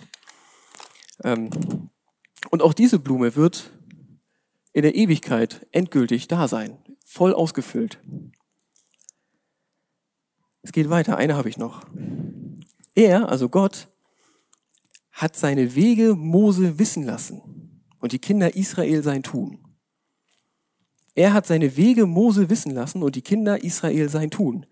Ähm, 1.25 1.49
und 2.49 2.61
auch 2.61 2.73
diese 2.73 2.97
Blume 2.97 3.35
wird 3.35 3.76
in 4.77 4.83
der 4.83 4.93
Ewigkeit 4.93 5.65
endgültig 5.71 6.27
da 6.27 6.47
sein, 6.47 6.77
voll 7.03 7.33
ausgefüllt. 7.33 7.99
Es 10.61 10.71
geht 10.71 10.91
weiter, 10.91 11.17
eine 11.17 11.35
habe 11.35 11.49
ich 11.49 11.57
noch. 11.57 11.83
Er, 12.93 13.27
also 13.27 13.49
Gott, 13.49 13.87
hat 15.11 15.35
seine 15.35 15.73
Wege 15.73 16.13
Mose 16.13 16.77
wissen 16.77 17.01
lassen 17.01 17.81
und 17.97 18.11
die 18.11 18.19
Kinder 18.19 18.55
Israel 18.55 19.01
sein 19.01 19.23
Tun. 19.23 19.57
Er 21.15 21.33
hat 21.33 21.47
seine 21.47 21.75
Wege 21.75 22.05
Mose 22.05 22.51
wissen 22.51 22.71
lassen 22.71 23.01
und 23.01 23.15
die 23.15 23.23
Kinder 23.23 23.63
Israel 23.63 24.09
sein 24.09 24.29
Tun. 24.29 24.67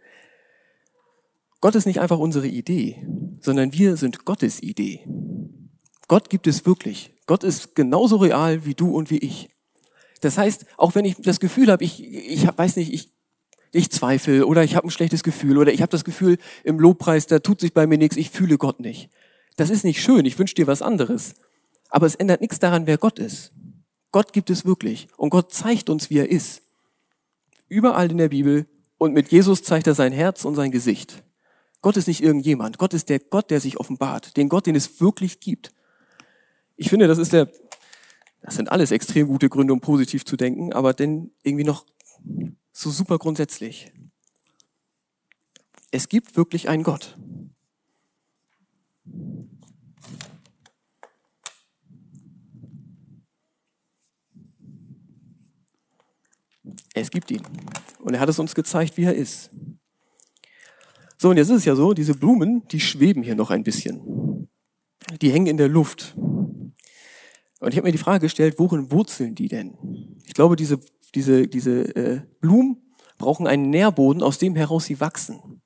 Gott 1.62 1.74
ist 1.74 1.88
nicht 1.88 2.00
einfach 2.00 2.20
unsere 2.20 2.48
Idee, 2.48 3.04
sondern 3.42 3.74
wir 3.74 3.98
sind 3.98 4.24
Gottes 4.24 4.62
Idee. 4.62 5.04
Gott 6.08 6.30
gibt 6.30 6.46
es 6.46 6.68
wirklich. 6.68 7.16
Gott 7.26 7.44
ist 7.44 7.74
genauso 7.74 8.18
real 8.18 8.66
wie 8.66 8.76
du 8.76 8.96
und 8.96 9.10
wie 9.10 9.18
ich. 9.18 9.50
Das 10.22 10.38
heißt, 10.38 10.66
auch 10.78 10.96
wenn 10.96 11.06
ich 11.06 11.16
das 11.20 11.40
Gefühl 11.40 11.72
habe, 11.72 11.84
ich, 11.84 12.04
ich 12.04 12.48
weiß 12.48 12.78
nicht, 12.78 12.94
ich, 12.94 13.10
ich 13.72 13.92
zweifle 13.92 14.46
oder 14.46 14.64
ich 14.64 14.76
habe 14.76 14.88
ein 14.88 14.92
schlechtes 14.92 15.24
Gefühl 15.24 15.58
oder 15.58 15.74
ich 15.74 15.82
habe 15.82 15.92
das 15.92 16.06
Gefühl 16.06 16.38
im 16.64 16.80
Lobpreis, 16.80 17.28
da 17.28 17.40
tut 17.40 17.60
sich 17.60 17.74
bei 17.74 17.88
mir 17.88 17.98
nichts, 17.98 18.18
ich 18.18 18.30
fühle 18.30 18.58
Gott 18.58 18.80
nicht. 18.80 19.10
Das 19.58 19.70
ist 19.70 19.84
nicht 19.84 20.02
schön, 20.02 20.26
ich 20.26 20.40
wünsche 20.40 20.56
dir 20.56 20.68
was 20.68 20.82
anderes. 20.82 21.36
Aber 21.90 22.06
es 22.06 22.16
ändert 22.16 22.42
nichts 22.42 22.60
daran, 22.60 22.88
wer 22.88 22.98
Gott 22.98 23.20
ist. 23.20 23.54
Gott 24.12 24.34
gibt 24.34 24.50
es 24.50 24.66
wirklich 24.66 25.08
und 25.18 25.30
Gott 25.30 25.54
zeigt 25.54 25.90
uns, 25.90 26.10
wie 26.10 26.20
er 26.20 26.30
ist. 26.30 26.62
Überall 27.68 28.10
in 28.12 28.18
der 28.18 28.30
Bibel 28.30 28.66
und 28.98 29.14
mit 29.14 29.32
Jesus 29.32 29.64
zeigt 29.64 29.88
er 29.88 29.96
sein 29.96 30.14
Herz 30.14 30.46
und 30.46 30.56
sein 30.56 30.72
Gesicht. 30.72 31.24
Gott 31.82 31.98
ist 31.98 32.08
nicht 32.08 32.24
irgendjemand. 32.24 32.78
Gott 32.78 32.94
ist 32.94 33.10
der 33.10 33.20
Gott, 33.20 33.52
der 33.52 33.60
sich 33.60 33.80
offenbart. 33.80 34.38
Den 34.38 34.50
Gott, 34.50 34.66
den 34.66 34.76
es 34.76 35.00
wirklich 35.02 35.40
gibt. 35.40 35.72
Ich 36.78 36.90
finde, 36.90 37.08
das 37.08 37.18
ist 37.18 37.34
der 37.34 37.50
das 38.46 38.54
sind 38.54 38.72
alles 38.72 38.92
extrem 38.92 39.26
gute 39.26 39.50
Gründe, 39.50 39.74
um 39.74 39.82
positiv 39.82 40.24
zu 40.24 40.38
denken, 40.38 40.72
aber 40.72 40.94
denn 40.94 41.32
irgendwie 41.42 41.64
noch 41.64 41.84
so 42.72 42.92
super 42.92 43.18
grundsätzlich. 43.18 43.92
Es 45.90 46.10
gibt 46.10 46.38
wirklich 46.38 46.70
einen 46.70 46.84
Gott. 46.84 47.18
Es 56.94 57.10
gibt 57.10 57.32
ihn. 57.32 57.42
Und 57.98 58.14
er 58.14 58.20
hat 58.20 58.30
es 58.30 58.38
uns 58.38 58.54
gezeigt, 58.54 58.96
wie 58.98 59.06
er 59.06 59.16
ist. 59.16 59.50
So, 61.18 61.32
und 61.32 61.38
jetzt 61.38 61.50
ist 61.50 61.58
es 61.58 61.66
ja 61.66 61.76
so, 61.76 61.96
diese 61.96 62.14
Blumen, 62.14 62.68
die 62.68 62.80
schweben 62.80 63.24
hier 63.24 63.36
noch 63.36 63.50
ein 63.50 63.64
bisschen. 63.64 64.50
Die 65.20 65.32
hängen 65.32 65.48
in 65.48 65.58
der 65.58 65.68
Luft. 65.68 66.16
Und 67.66 67.72
ich 67.72 67.78
habe 67.78 67.88
mir 67.88 67.94
die 67.94 67.98
Frage 67.98 68.28
gestellt, 68.28 68.60
worin 68.60 68.92
wurzeln 68.92 69.34
die 69.34 69.48
denn? 69.48 69.74
Ich 70.24 70.36
glaube, 70.36 70.56
diese, 70.56 70.80
diese, 71.16 71.48
diese 71.48 71.96
äh, 71.96 72.22
Blumen 72.40 72.78
brauchen 73.18 73.48
einen 73.48 73.72
Nährboden, 73.72 74.22
aus 74.22 74.38
dem 74.38 74.56
heraus 74.56 74.86
sie 74.86 75.00
wachsen. 75.00 75.64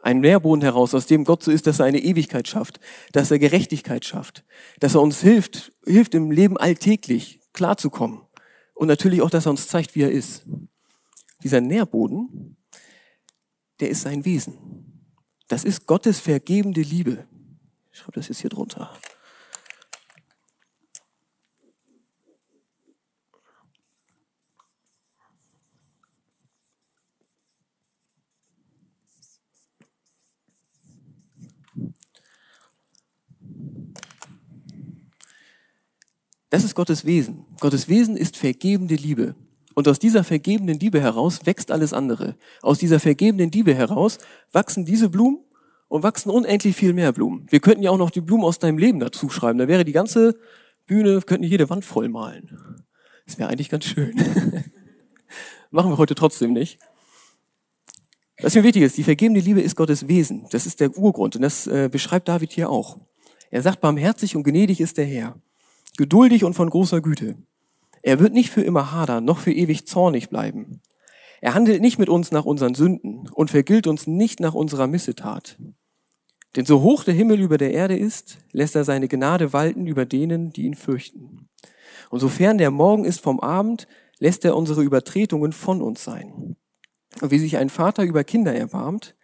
Einen 0.00 0.20
Nährboden 0.20 0.62
heraus, 0.62 0.94
aus 0.94 1.04
dem 1.04 1.24
Gott 1.24 1.42
so 1.42 1.50
ist, 1.50 1.66
dass 1.66 1.78
er 1.78 1.84
eine 1.84 1.98
Ewigkeit 1.98 2.48
schafft, 2.48 2.80
dass 3.12 3.30
er 3.30 3.38
Gerechtigkeit 3.38 4.06
schafft, 4.06 4.46
dass 4.78 4.94
er 4.94 5.02
uns 5.02 5.20
hilft, 5.20 5.72
hilft 5.84 6.14
im 6.14 6.30
Leben 6.30 6.56
alltäglich 6.56 7.40
klarzukommen. 7.52 8.22
Und 8.72 8.88
natürlich 8.88 9.20
auch, 9.20 9.28
dass 9.28 9.44
er 9.44 9.50
uns 9.50 9.68
zeigt, 9.68 9.94
wie 9.94 10.04
er 10.04 10.10
ist. 10.10 10.46
Dieser 11.42 11.60
Nährboden, 11.60 12.56
der 13.80 13.90
ist 13.90 14.00
sein 14.00 14.24
Wesen. 14.24 14.56
Das 15.48 15.64
ist 15.64 15.84
Gottes 15.84 16.18
vergebende 16.18 16.80
Liebe. 16.80 17.26
Ich 17.92 17.98
schreibe 17.98 18.12
das 18.12 18.28
jetzt 18.28 18.40
hier 18.40 18.48
drunter. 18.48 18.90
Das 36.50 36.64
ist 36.64 36.74
Gottes 36.74 37.04
Wesen. 37.04 37.46
Gottes 37.60 37.88
Wesen 37.88 38.16
ist 38.16 38.36
vergebende 38.36 38.96
Liebe. 38.96 39.36
Und 39.74 39.86
aus 39.86 40.00
dieser 40.00 40.24
vergebenden 40.24 40.80
Liebe 40.80 41.00
heraus 41.00 41.46
wächst 41.46 41.70
alles 41.70 41.92
andere. 41.92 42.36
Aus 42.60 42.78
dieser 42.78 42.98
vergebenden 42.98 43.52
Liebe 43.52 43.72
heraus 43.72 44.18
wachsen 44.50 44.84
diese 44.84 45.08
Blumen 45.08 45.38
und 45.88 46.02
wachsen 46.02 46.28
unendlich 46.28 46.74
viel 46.74 46.92
mehr 46.92 47.12
Blumen. 47.12 47.46
Wir 47.50 47.60
könnten 47.60 47.84
ja 47.84 47.90
auch 47.90 47.98
noch 47.98 48.10
die 48.10 48.20
Blumen 48.20 48.44
aus 48.44 48.58
deinem 48.58 48.78
Leben 48.78 48.98
dazu 48.98 49.28
schreiben. 49.28 49.60
Da 49.60 49.68
wäre 49.68 49.84
die 49.84 49.92
ganze 49.92 50.34
Bühne, 50.86 51.20
könnten 51.22 51.44
jede 51.44 51.70
Wand 51.70 51.84
voll 51.84 52.08
malen. 52.08 52.84
Das 53.26 53.38
wäre 53.38 53.48
eigentlich 53.48 53.68
ganz 53.68 53.84
schön. 53.84 54.16
Machen 55.70 55.92
wir 55.92 55.98
heute 55.98 56.16
trotzdem 56.16 56.52
nicht. 56.52 56.80
Was 58.42 58.56
mir 58.56 58.64
wichtig 58.64 58.82
ist, 58.82 58.96
die 58.96 59.04
vergebende 59.04 59.40
Liebe 59.40 59.60
ist 59.60 59.76
Gottes 59.76 60.08
Wesen. 60.08 60.46
Das 60.50 60.66
ist 60.66 60.80
der 60.80 60.96
Urgrund 60.96 61.36
und 61.36 61.42
das 61.42 61.68
äh, 61.68 61.88
beschreibt 61.92 62.26
David 62.26 62.50
hier 62.50 62.70
auch. 62.70 62.98
Er 63.50 63.62
sagt, 63.62 63.80
barmherzig 63.80 64.34
und 64.34 64.42
gnädig 64.42 64.80
ist 64.80 64.96
der 64.96 65.04
Herr 65.04 65.40
geduldig 66.00 66.44
und 66.44 66.54
von 66.54 66.70
großer 66.70 67.02
Güte. 67.02 67.36
Er 68.00 68.20
wird 68.20 68.32
nicht 68.32 68.48
für 68.48 68.62
immer 68.62 68.90
hadern, 68.90 69.22
noch 69.22 69.36
für 69.36 69.52
ewig 69.52 69.86
zornig 69.86 70.30
bleiben. 70.30 70.80
Er 71.42 71.52
handelt 71.52 71.82
nicht 71.82 71.98
mit 71.98 72.08
uns 72.08 72.32
nach 72.32 72.46
unseren 72.46 72.74
Sünden 72.74 73.28
und 73.34 73.50
vergilt 73.50 73.86
uns 73.86 74.06
nicht 74.06 74.40
nach 74.40 74.54
unserer 74.54 74.86
Missetat. 74.86 75.58
Denn 76.56 76.64
so 76.64 76.80
hoch 76.80 77.04
der 77.04 77.12
Himmel 77.12 77.38
über 77.38 77.58
der 77.58 77.74
Erde 77.74 77.98
ist, 77.98 78.38
lässt 78.50 78.76
er 78.76 78.84
seine 78.84 79.08
Gnade 79.08 79.52
walten 79.52 79.86
über 79.86 80.06
denen, 80.06 80.54
die 80.54 80.62
ihn 80.62 80.72
fürchten. 80.72 81.50
Und 82.08 82.20
sofern 82.20 82.56
der 82.56 82.70
Morgen 82.70 83.04
ist 83.04 83.20
vom 83.20 83.38
Abend, 83.38 83.86
lässt 84.18 84.46
er 84.46 84.56
unsere 84.56 84.82
Übertretungen 84.82 85.52
von 85.52 85.82
uns 85.82 86.02
sein. 86.02 86.56
Und 87.20 87.30
wie 87.30 87.38
sich 87.38 87.58
ein 87.58 87.68
Vater 87.68 88.04
über 88.04 88.24
Kinder 88.24 88.54
erbarmt, 88.54 89.16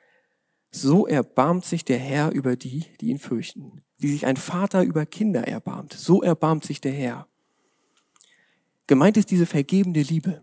so 0.71 1.07
erbarmt 1.07 1.65
sich 1.65 1.87
der 1.87 1.99
Herr 1.99 2.33
über 2.33 2.55
die, 2.55 2.85
die 3.01 3.09
ihn 3.09 3.19
fürchten 3.19 3.81
wie 3.99 4.09
sich 4.09 4.27
ein 4.27 4.37
Vater 4.37 4.83
über 4.83 5.07
Kinder 5.07 5.47
erbarmt. 5.47 5.93
So 5.93 6.23
erbarmt 6.23 6.65
sich 6.65 6.81
der 6.81 6.93
Herr. 6.93 7.27
Gemeint 8.87 9.17
ist 9.17 9.31
diese 9.31 9.47
vergebende 9.47 10.03
Liebe. 10.03 10.41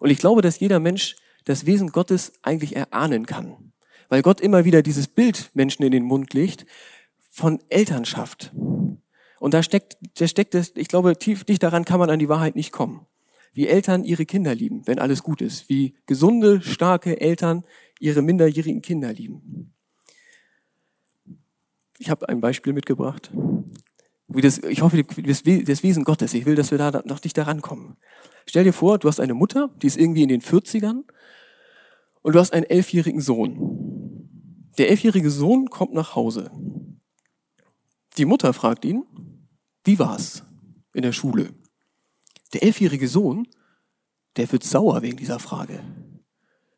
Und 0.00 0.10
ich 0.10 0.18
glaube, 0.18 0.42
dass 0.42 0.60
jeder 0.60 0.80
Mensch 0.80 1.16
das 1.44 1.66
Wesen 1.66 1.92
Gottes 1.92 2.32
eigentlich 2.42 2.76
erahnen 2.76 3.26
kann. 3.26 3.72
Weil 4.08 4.22
Gott 4.22 4.40
immer 4.40 4.64
wieder 4.64 4.82
dieses 4.82 5.08
Bild 5.08 5.50
Menschen 5.54 5.82
in 5.82 5.92
den 5.92 6.04
Mund 6.04 6.32
legt 6.34 6.66
von 7.30 7.60
Elternschaft. 7.68 8.52
Und 9.38 9.54
da 9.54 9.62
steckt, 9.62 9.96
da 10.18 10.26
steckt 10.26 10.54
es, 10.54 10.72
ich 10.74 10.88
glaube, 10.88 11.16
tief 11.16 11.44
dicht 11.44 11.62
daran 11.62 11.84
kann 11.84 12.00
man 12.00 12.10
an 12.10 12.18
die 12.18 12.28
Wahrheit 12.28 12.56
nicht 12.56 12.72
kommen. 12.72 13.06
Wie 13.52 13.68
Eltern 13.68 14.04
ihre 14.04 14.26
Kinder 14.26 14.54
lieben, 14.54 14.86
wenn 14.86 14.98
alles 14.98 15.22
gut 15.22 15.40
ist. 15.40 15.68
Wie 15.68 15.94
gesunde, 16.06 16.60
starke 16.62 17.20
Eltern 17.20 17.64
ihre 18.00 18.22
minderjährigen 18.22 18.82
Kinder 18.82 19.12
lieben. 19.12 19.72
Ich 21.98 22.10
habe 22.10 22.28
ein 22.28 22.40
Beispiel 22.40 22.72
mitgebracht. 22.72 23.30
Wie 24.28 24.40
das, 24.40 24.58
ich 24.58 24.82
hoffe, 24.82 25.02
das, 25.02 25.44
Wesen 25.44 26.04
Gottes, 26.04 26.34
ich 26.34 26.44
will, 26.44 26.54
dass 26.54 26.70
wir 26.70 26.78
da 26.78 27.02
noch 27.04 27.22
nicht 27.22 27.36
daran 27.36 27.62
kommen. 27.62 27.96
Stell 28.46 28.64
dir 28.64 28.72
vor, 28.72 28.98
du 28.98 29.08
hast 29.08 29.20
eine 29.20 29.34
Mutter, 29.34 29.70
die 29.82 29.86
ist 29.86 29.96
irgendwie 29.96 30.22
in 30.22 30.28
den 30.28 30.42
40ern 30.42 31.04
und 32.22 32.34
du 32.34 32.38
hast 32.38 32.52
einen 32.52 32.66
elfjährigen 32.66 33.20
Sohn. 33.20 34.70
Der 34.76 34.90
elfjährige 34.90 35.30
Sohn 35.30 35.70
kommt 35.70 35.94
nach 35.94 36.14
Hause. 36.14 36.50
Die 38.18 38.26
Mutter 38.26 38.52
fragt 38.52 38.84
ihn, 38.84 39.04
wie 39.84 39.98
war's 39.98 40.44
in 40.92 41.02
der 41.02 41.12
Schule? 41.12 41.54
Der 42.52 42.62
elfjährige 42.62 43.08
Sohn, 43.08 43.48
der 44.36 44.50
wird 44.52 44.62
sauer 44.62 45.02
wegen 45.02 45.16
dieser 45.16 45.38
Frage. 45.38 45.82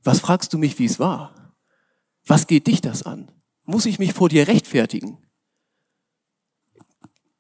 Was 0.03 0.21
fragst 0.21 0.53
du 0.53 0.59
mich, 0.59 0.79
wie 0.79 0.87
es 0.87 0.99
war? 0.99 1.55
Was 2.27 2.47
geht 2.47 2.69
dich 2.69 2.81
das 2.81 3.03
an? 3.03 3.31
Muss 3.71 3.87
ich 3.87 3.99
mich 3.99 4.13
vor 4.13 4.29
dir 4.29 4.49
rechtfertigen. 4.49 5.19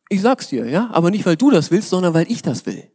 Ich 0.08 0.22
sag's 0.22 0.48
dir, 0.48 0.66
ja, 0.66 0.90
aber 0.92 1.10
nicht 1.10 1.26
weil 1.26 1.36
du 1.36 1.50
das 1.50 1.70
willst, 1.70 1.90
sondern 1.90 2.14
weil 2.14 2.30
ich 2.30 2.42
das 2.42 2.66
will. 2.66 2.90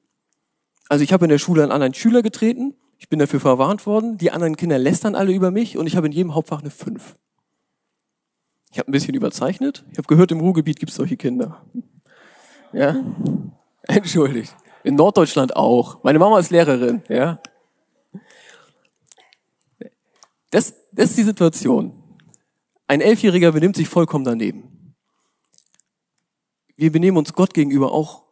Also 0.90 1.04
ich 1.04 1.14
habe 1.14 1.26
in 1.26 1.30
der 1.30 1.38
Schule 1.38 1.64
einen 1.64 1.72
anderen 1.72 1.94
Schüler 1.94 2.22
getreten, 2.22 2.76
ich 2.98 3.10
bin 3.10 3.20
dafür 3.20 3.40
verwarnt 3.40 3.86
worden, 3.86 4.18
die 4.18 4.32
anderen 4.32 4.56
Kinder 4.56 4.78
lästern 4.78 5.16
alle 5.16 5.34
über 5.34 5.52
mich 5.52 5.78
und 5.78 5.88
ich 5.88 5.96
habe 5.96 6.08
in 6.08 6.14
jedem 6.14 6.36
Hauptfach 6.36 6.62
eine 6.62 6.72
5. 6.72 7.16
Ich 8.72 8.80
habe 8.80 8.90
ein 8.90 8.92
bisschen 8.92 9.16
überzeichnet. 9.16 9.86
Ich 9.92 9.98
habe 9.98 10.08
gehört, 10.08 10.32
im 10.32 10.42
Ruhrgebiet 10.42 10.80
gibt 10.80 10.90
es 10.90 10.98
solche 10.98 11.16
Kinder. 11.16 11.66
Ja, 12.74 13.02
entschuldigt. 13.84 14.54
In 14.84 14.96
Norddeutschland 14.96 15.56
auch. 15.56 16.04
Meine 16.04 16.20
Mama 16.20 16.40
ist 16.40 16.52
Lehrerin, 16.52 17.02
ja. 17.08 17.40
Das, 20.52 20.74
das 20.92 21.12
ist 21.12 21.18
die 21.18 21.24
Situation. 21.24 21.94
Ein 22.88 23.02
Elfjähriger 23.02 23.52
benimmt 23.52 23.76
sich 23.76 23.88
vollkommen 23.88 24.26
daneben. 24.26 24.96
Wir 26.76 26.92
benehmen 26.92 27.18
uns 27.18 27.34
Gott 27.34 27.54
gegenüber 27.54 27.92
auch 27.92 28.26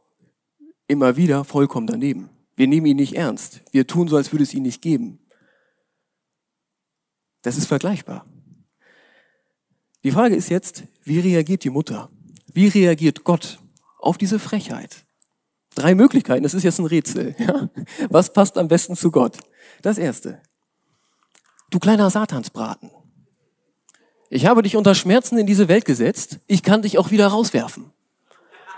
immer 0.88 1.16
wieder 1.16 1.44
vollkommen 1.44 1.88
daneben. 1.88 2.30
Wir 2.56 2.68
nehmen 2.68 2.86
ihn 2.86 2.98
nicht 2.98 3.16
ernst. 3.16 3.62
Wir 3.72 3.88
tun 3.88 4.08
so, 4.08 4.16
als 4.16 4.32
würde 4.32 4.44
es 4.44 4.54
ihn 4.54 4.64
nicht 4.64 4.82
geben. 4.82 5.20
Das 7.42 7.58
ist 7.58 7.66
vergleichbar. 7.66 8.26
Die 10.04 10.12
Frage 10.12 10.36
ist 10.36 10.50
jetzt, 10.50 10.84
wie 11.04 11.20
reagiert 11.20 11.64
die 11.64 11.70
Mutter? 11.70 12.10
Wie 12.54 12.68
reagiert 12.68 13.24
Gott 13.24 13.60
auf 13.98 14.18
diese 14.18 14.38
Frechheit? 14.38 15.06
Drei 15.76 15.96
Möglichkeiten, 15.96 16.44
das 16.44 16.54
ist 16.54 16.64
jetzt 16.64 16.80
ein 16.80 16.86
Rätsel. 16.86 17.36
Ja? 17.40 17.70
Was 18.10 18.32
passt 18.32 18.58
am 18.58 18.68
besten 18.68 18.96
zu 18.96 19.10
Gott? 19.12 19.38
Das 19.82 19.98
erste. 19.98 20.42
Du 21.70 21.80
kleiner 21.80 22.10
Satansbraten. 22.10 22.92
Ich 24.34 24.48
habe 24.48 24.63
dich 24.63 24.75
unter 24.75 24.96
Schmerzen 24.96 25.38
in 25.38 25.46
diese 25.46 25.68
Welt 25.68 25.86
gesetzt. 25.86 26.40
Ich 26.48 26.63
kann 26.63 26.82
dich 26.82 26.98
auch 26.98 27.12
wieder 27.12 27.28
rauswerfen. 27.28 27.92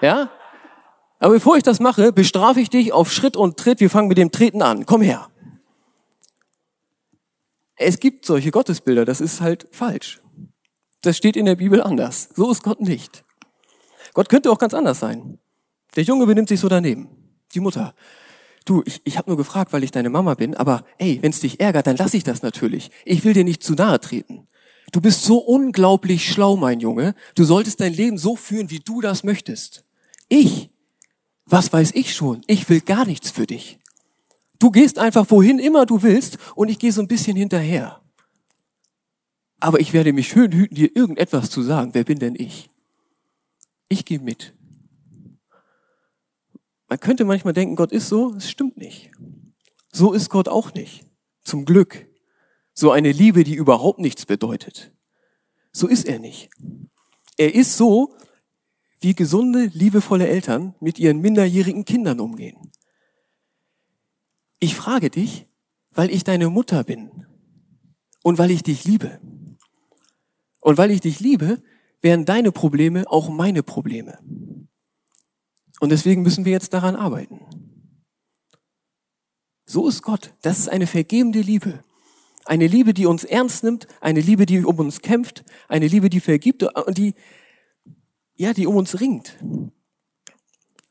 Ja? 0.01 0.29
Aber 1.19 1.35
bevor 1.35 1.55
ich 1.55 1.63
das 1.63 1.79
mache, 1.79 2.11
bestrafe 2.11 2.59
ich 2.59 2.69
dich 2.69 2.91
auf 2.91 3.09
Schritt 3.09 3.37
und 3.37 3.55
Tritt. 3.55 3.79
Wir 3.79 3.89
fangen 3.89 4.09
mit 4.09 4.17
dem 4.17 4.31
Treten 4.31 4.61
an. 4.61 4.85
Komm 4.85 5.01
her. 5.01 5.29
Es 7.77 8.01
gibt 8.01 8.25
solche 8.25 8.51
Gottesbilder, 8.51 9.05
das 9.05 9.21
ist 9.21 9.39
halt 9.39 9.69
falsch. 9.71 10.19
Das 11.03 11.15
steht 11.15 11.37
in 11.37 11.45
der 11.45 11.55
Bibel 11.55 11.81
anders. 11.81 12.27
So 12.35 12.51
ist 12.51 12.61
Gott 12.61 12.81
nicht. 12.81 13.23
Gott 14.13 14.27
könnte 14.27 14.51
auch 14.51 14.59
ganz 14.59 14.73
anders 14.73 14.99
sein. 14.99 15.39
Der 15.95 16.03
Junge 16.03 16.25
benimmt 16.25 16.49
sich 16.49 16.59
so 16.59 16.67
daneben. 16.67 17.07
Die 17.53 17.61
Mutter. 17.61 17.95
Du, 18.65 18.83
ich, 18.85 18.99
ich 19.05 19.17
habe 19.17 19.29
nur 19.29 19.37
gefragt, 19.37 19.71
weil 19.71 19.85
ich 19.85 19.91
deine 19.91 20.09
Mama 20.09 20.33
bin, 20.33 20.53
aber 20.53 20.83
ey, 20.97 21.19
wenn 21.21 21.31
es 21.31 21.39
dich 21.39 21.61
ärgert, 21.61 21.87
dann 21.87 21.95
lass 21.95 22.13
ich 22.13 22.25
das 22.25 22.41
natürlich. 22.41 22.91
Ich 23.05 23.23
will 23.23 23.31
dir 23.31 23.45
nicht 23.45 23.63
zu 23.63 23.73
nahe 23.73 24.01
treten. 24.01 24.49
Du 24.95 25.01
bist 25.01 25.25
so 25.25 25.39
unglaublich 25.39 26.31
schlau, 26.31 26.55
mein 26.55 26.79
Junge. 26.79 27.15
Du 27.35 27.43
solltest 27.43 27.81
dein 27.81 27.91
Leben 27.91 28.17
so 28.17 28.37
führen, 28.37 28.69
wie 28.69 28.79
du 28.79 29.01
das 29.01 29.25
möchtest. 29.25 29.83
Ich, 30.29 30.69
was 31.45 31.73
weiß 31.73 31.91
ich 31.95 32.15
schon? 32.15 32.43
Ich 32.47 32.69
will 32.69 32.79
gar 32.79 33.05
nichts 33.05 33.29
für 33.29 33.45
dich. 33.45 33.77
Du 34.57 34.71
gehst 34.71 34.97
einfach 34.97 35.29
wohin 35.31 35.59
immer 35.59 35.85
du 35.85 36.01
willst 36.01 36.37
und 36.55 36.69
ich 36.69 36.79
gehe 36.79 36.93
so 36.93 37.01
ein 37.01 37.09
bisschen 37.09 37.35
hinterher. 37.35 37.99
Aber 39.59 39.81
ich 39.81 39.91
werde 39.91 40.13
mich 40.13 40.29
schön 40.29 40.53
hüten, 40.53 40.75
dir 40.75 40.95
irgendetwas 40.95 41.49
zu 41.49 41.61
sagen. 41.61 41.93
Wer 41.93 42.05
bin 42.05 42.19
denn 42.19 42.35
ich? 42.37 42.69
Ich 43.89 44.05
gehe 44.05 44.19
mit. 44.19 44.53
Man 46.87 47.01
könnte 47.01 47.25
manchmal 47.25 47.53
denken, 47.53 47.75
Gott 47.75 47.91
ist 47.91 48.07
so, 48.07 48.33
es 48.35 48.49
stimmt 48.49 48.77
nicht. 48.77 49.11
So 49.91 50.13
ist 50.13 50.29
Gott 50.29 50.47
auch 50.47 50.73
nicht. 50.73 51.03
Zum 51.43 51.65
Glück. 51.65 52.07
So 52.75 52.91
eine 52.91 53.13
Liebe, 53.13 53.45
die 53.45 53.55
überhaupt 53.55 53.99
nichts 53.99 54.25
bedeutet. 54.25 54.91
So 55.71 55.87
ist 55.87 56.05
er 56.05 56.19
nicht. 56.19 56.49
Er 57.37 57.55
ist 57.55 57.77
so, 57.77 58.13
wie 58.99 59.15
gesunde, 59.15 59.71
liebevolle 59.73 60.27
Eltern 60.27 60.75
mit 60.81 60.99
ihren 60.99 61.21
minderjährigen 61.21 61.85
Kindern 61.85 62.19
umgehen. 62.19 62.71
Ich 64.59 64.75
frage 64.75 65.09
dich, 65.09 65.47
weil 65.91 66.11
ich 66.11 66.25
deine 66.25 66.49
Mutter 66.49 66.83
bin 66.83 67.25
und 68.23 68.37
weil 68.37 68.51
ich 68.51 68.61
dich 68.61 68.83
liebe. 68.83 69.21
Und 70.59 70.77
weil 70.77 70.91
ich 70.91 70.99
dich 70.99 71.21
liebe, 71.21 71.61
wären 72.01 72.25
deine 72.25 72.51
Probleme 72.51 73.09
auch 73.09 73.29
meine 73.29 73.63
Probleme. 73.63 74.19
Und 75.79 75.91
deswegen 75.91 76.23
müssen 76.23 76.43
wir 76.43 76.51
jetzt 76.51 76.73
daran 76.73 76.95
arbeiten. 76.97 77.39
So 79.65 79.87
ist 79.87 80.01
Gott. 80.01 80.33
Das 80.41 80.59
ist 80.59 80.67
eine 80.67 80.87
vergebende 80.87 81.39
Liebe. 81.39 81.84
Eine 82.45 82.67
Liebe, 82.67 82.93
die 82.93 83.07
uns 83.07 83.23
ernst 83.23 83.63
nimmt, 83.63 83.87
eine 84.01 84.21
Liebe, 84.21 84.45
die 84.45 84.63
um 84.63 84.79
uns 84.79 85.01
kämpft, 85.01 85.43
eine 85.67 85.87
Liebe, 85.87 86.09
die 86.09 86.19
vergibt 86.19 86.63
und 86.63 86.97
die, 86.97 87.15
ja, 88.35 88.53
die 88.53 88.67
um 88.67 88.75
uns 88.75 88.99
ringt. 88.99 89.35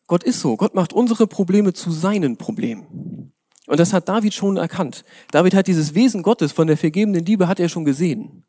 Gott 0.07 0.25
ist 0.25 0.41
so. 0.41 0.57
Gott 0.57 0.75
macht 0.75 0.93
unsere 0.93 1.27
Probleme 1.27 1.73
zu 1.73 1.91
seinen 1.91 2.37
Problemen. 2.37 3.33
Und 3.67 3.81
das 3.81 3.93
hat 3.93 4.09
David 4.09 4.35
schon 4.35 4.57
erkannt. 4.57 5.05
David 5.31 5.55
hat 5.55 5.67
dieses 5.67 5.95
Wesen 5.95 6.23
Gottes 6.23 6.53
von 6.53 6.67
der 6.67 6.77
vergebenden 6.77 7.25
Liebe 7.25 7.49
hat 7.49 7.61
er 7.61 7.69
schon 7.69 7.85
gesehen. 7.85 8.45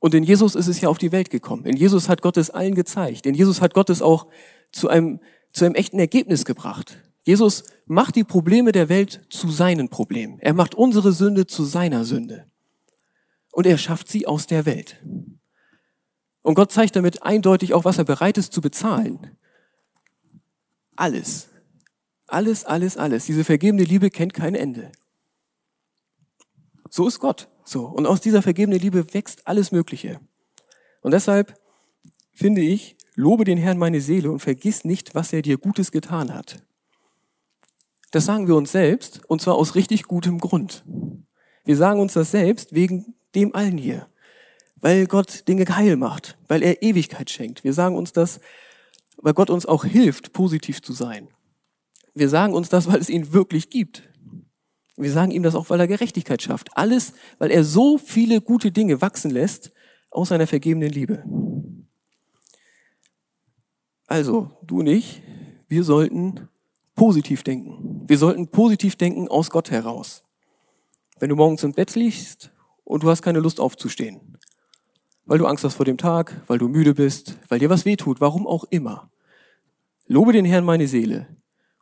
Und 0.00 0.14
in 0.14 0.24
Jesus 0.24 0.54
ist 0.54 0.66
es 0.66 0.80
ja 0.80 0.88
auf 0.88 0.98
die 0.98 1.12
Welt 1.12 1.30
gekommen. 1.30 1.64
In 1.64 1.76
Jesus 1.76 2.08
hat 2.08 2.20
Gott 2.20 2.36
es 2.36 2.50
allen 2.50 2.74
gezeigt. 2.74 3.26
In 3.26 3.34
Jesus 3.34 3.60
hat 3.60 3.74
Gott 3.74 3.90
es 3.90 4.02
auch 4.02 4.26
zu 4.72 4.88
einem, 4.88 5.20
zu 5.52 5.64
einem 5.64 5.74
echten 5.74 5.98
Ergebnis 5.98 6.44
gebracht. 6.44 6.98
Jesus 7.24 7.64
macht 7.86 8.16
die 8.16 8.24
Probleme 8.24 8.70
der 8.72 8.88
Welt 8.88 9.26
zu 9.30 9.50
seinen 9.50 9.88
Problemen. 9.88 10.38
Er 10.40 10.52
macht 10.52 10.74
unsere 10.74 11.12
Sünde 11.12 11.46
zu 11.46 11.64
seiner 11.64 12.04
Sünde. 12.04 12.46
Und 13.50 13.66
er 13.66 13.78
schafft 13.78 14.08
sie 14.08 14.26
aus 14.26 14.46
der 14.46 14.66
Welt. 14.66 15.02
Und 16.42 16.54
Gott 16.54 16.70
zeigt 16.70 16.96
damit 16.96 17.22
eindeutig 17.22 17.72
auch, 17.72 17.86
was 17.86 17.96
er 17.98 18.04
bereit 18.04 18.36
ist 18.36 18.52
zu 18.52 18.60
bezahlen. 18.60 19.36
Alles. 20.96 21.48
Alles, 22.26 22.64
alles, 22.64 22.96
alles. 22.98 23.24
Diese 23.24 23.44
vergebene 23.44 23.84
Liebe 23.84 24.10
kennt 24.10 24.34
kein 24.34 24.54
Ende. 24.54 24.92
So 26.90 27.08
ist 27.08 27.18
Gott. 27.18 27.48
So. 27.64 27.86
Und 27.86 28.06
aus 28.06 28.20
dieser 28.20 28.42
vergebenen 28.42 28.78
Liebe 28.78 29.14
wächst 29.14 29.46
alles 29.46 29.72
Mögliche. 29.72 30.20
Und 31.00 31.12
deshalb 31.12 31.58
finde 32.32 32.60
ich, 32.60 32.96
lobe 33.14 33.44
den 33.44 33.58
Herrn 33.58 33.78
meine 33.78 34.00
Seele 34.00 34.30
und 34.30 34.40
vergiss 34.40 34.84
nicht, 34.84 35.14
was 35.14 35.32
er 35.32 35.40
dir 35.40 35.56
Gutes 35.56 35.90
getan 35.90 36.34
hat. 36.34 36.62
Das 38.14 38.26
sagen 38.26 38.46
wir 38.46 38.54
uns 38.54 38.70
selbst 38.70 39.22
und 39.26 39.42
zwar 39.42 39.56
aus 39.56 39.74
richtig 39.74 40.04
gutem 40.04 40.38
Grund. 40.38 40.84
Wir 41.64 41.76
sagen 41.76 41.98
uns 41.98 42.12
das 42.12 42.30
selbst 42.30 42.72
wegen 42.72 43.16
dem 43.34 43.56
allen 43.56 43.76
hier. 43.76 44.06
Weil 44.76 45.08
Gott 45.08 45.48
Dinge 45.48 45.64
geheil 45.64 45.96
macht, 45.96 46.38
weil 46.46 46.62
er 46.62 46.80
Ewigkeit 46.80 47.28
schenkt. 47.28 47.64
Wir 47.64 47.72
sagen 47.72 47.96
uns 47.96 48.12
das, 48.12 48.38
weil 49.16 49.34
Gott 49.34 49.50
uns 49.50 49.66
auch 49.66 49.84
hilft, 49.84 50.32
positiv 50.32 50.80
zu 50.80 50.92
sein. 50.92 51.26
Wir 52.14 52.28
sagen 52.28 52.54
uns 52.54 52.68
das, 52.68 52.86
weil 52.86 53.00
es 53.00 53.10
ihn 53.10 53.32
wirklich 53.32 53.68
gibt. 53.68 54.04
Wir 54.96 55.10
sagen 55.10 55.32
ihm 55.32 55.42
das 55.42 55.56
auch, 55.56 55.68
weil 55.68 55.80
er 55.80 55.88
Gerechtigkeit 55.88 56.40
schafft. 56.40 56.68
Alles, 56.76 57.14
weil 57.38 57.50
er 57.50 57.64
so 57.64 57.98
viele 57.98 58.40
gute 58.40 58.70
Dinge 58.70 59.00
wachsen 59.00 59.32
lässt 59.32 59.72
aus 60.12 60.28
seiner 60.28 60.46
vergebenen 60.46 60.90
Liebe. 60.90 61.24
Also, 64.06 64.52
du 64.62 64.78
und 64.78 64.86
ich, 64.86 65.20
wir 65.66 65.82
sollten 65.82 66.48
positiv 67.04 67.42
denken. 67.42 68.02
Wir 68.08 68.16
sollten 68.16 68.48
positiv 68.48 68.96
denken 68.96 69.28
aus 69.28 69.50
Gott 69.50 69.70
heraus. 69.70 70.22
Wenn 71.18 71.28
du 71.28 71.36
morgens 71.36 71.62
im 71.62 71.74
Bett 71.74 71.94
liegst 71.94 72.50
und 72.82 73.02
du 73.02 73.10
hast 73.10 73.20
keine 73.20 73.40
Lust 73.40 73.60
aufzustehen, 73.60 74.38
weil 75.26 75.36
du 75.36 75.44
Angst 75.44 75.64
hast 75.64 75.74
vor 75.74 75.84
dem 75.84 75.98
Tag, 75.98 76.40
weil 76.46 76.56
du 76.56 76.66
müde 76.66 76.94
bist, 76.94 77.36
weil 77.50 77.58
dir 77.58 77.68
was 77.68 77.84
wehtut, 77.84 78.22
warum 78.22 78.46
auch 78.46 78.64
immer. 78.70 79.10
Lobe 80.06 80.32
den 80.32 80.46
Herrn 80.46 80.64
meine 80.64 80.88
Seele 80.88 81.26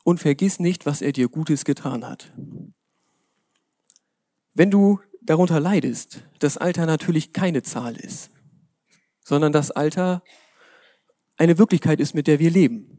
und 0.03 0.19
vergiss 0.19 0.59
nicht, 0.59 0.87
was 0.87 1.03
er 1.03 1.13
dir 1.13 1.29
Gutes 1.29 1.65
getan 1.65 2.05
hat. 2.05 2.33
Wenn 4.55 4.73
du 4.73 4.99
darunter 5.21 5.61
leidest, 5.61 6.25
dass 6.41 6.57
Alter 6.57 6.85
natürlich 6.85 7.33
keine 7.33 7.63
Zahl 7.63 7.95
ist, 7.95 8.31
sondern 9.23 9.53
das 9.53 9.71
Alter 9.71 10.25
eine 11.37 11.59
Wirklichkeit 11.59 12.01
ist, 12.01 12.13
mit 12.13 12.27
der 12.27 12.41
wir 12.41 12.51
leben. 12.51 12.99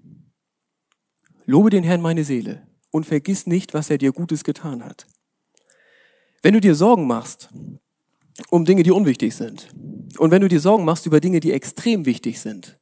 Lobe 1.46 1.70
den 1.70 1.84
Herrn 1.84 2.02
meine 2.02 2.24
Seele 2.24 2.68
und 2.92 3.06
vergiss 3.06 3.48
nicht, 3.48 3.74
was 3.74 3.90
er 3.90 3.98
dir 3.98 4.12
Gutes 4.12 4.44
getan 4.44 4.84
hat. 4.84 5.08
Wenn 6.42 6.54
du 6.54 6.62
dir 6.62 6.76
Sorgen 6.76 7.08
machst 7.08 7.50
um 8.50 8.66
Dinge, 8.66 8.84
die 8.84 8.92
unwichtig 8.92 9.36
sind, 9.36 9.70
und 10.18 10.32
wenn 10.32 10.42
du 10.42 10.48
dir 10.48 10.60
Sorgen 10.60 10.86
machst 10.86 11.06
über 11.06 11.20
Dinge, 11.20 11.40
die 11.40 11.52
extrem 11.52 12.06
wichtig 12.06 12.40
sind, 12.40 12.80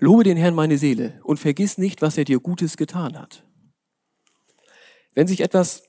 Lobe 0.00 0.22
den 0.22 0.36
Herrn 0.36 0.54
meine 0.54 0.78
Seele 0.78 1.20
und 1.24 1.40
vergiss 1.40 1.76
nicht, 1.76 2.02
was 2.02 2.16
er 2.16 2.24
dir 2.24 2.38
Gutes 2.38 2.76
getan 2.76 3.18
hat. 3.18 3.44
Wenn 5.12 5.26
sich 5.26 5.40
etwas, 5.40 5.82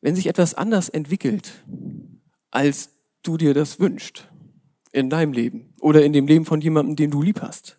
wenn 0.00 0.16
sich 0.16 0.26
etwas 0.26 0.54
anders 0.54 0.88
entwickelt, 0.88 1.64
als 2.50 2.90
du 3.22 3.36
dir 3.36 3.54
das 3.54 3.78
wünschst, 3.78 4.28
in 4.90 5.10
deinem 5.10 5.32
Leben 5.32 5.74
oder 5.80 6.04
in 6.04 6.12
dem 6.12 6.26
Leben 6.26 6.44
von 6.44 6.60
jemandem, 6.60 6.96
den 6.96 7.10
du 7.10 7.22
lieb 7.22 7.40
hast, 7.40 7.78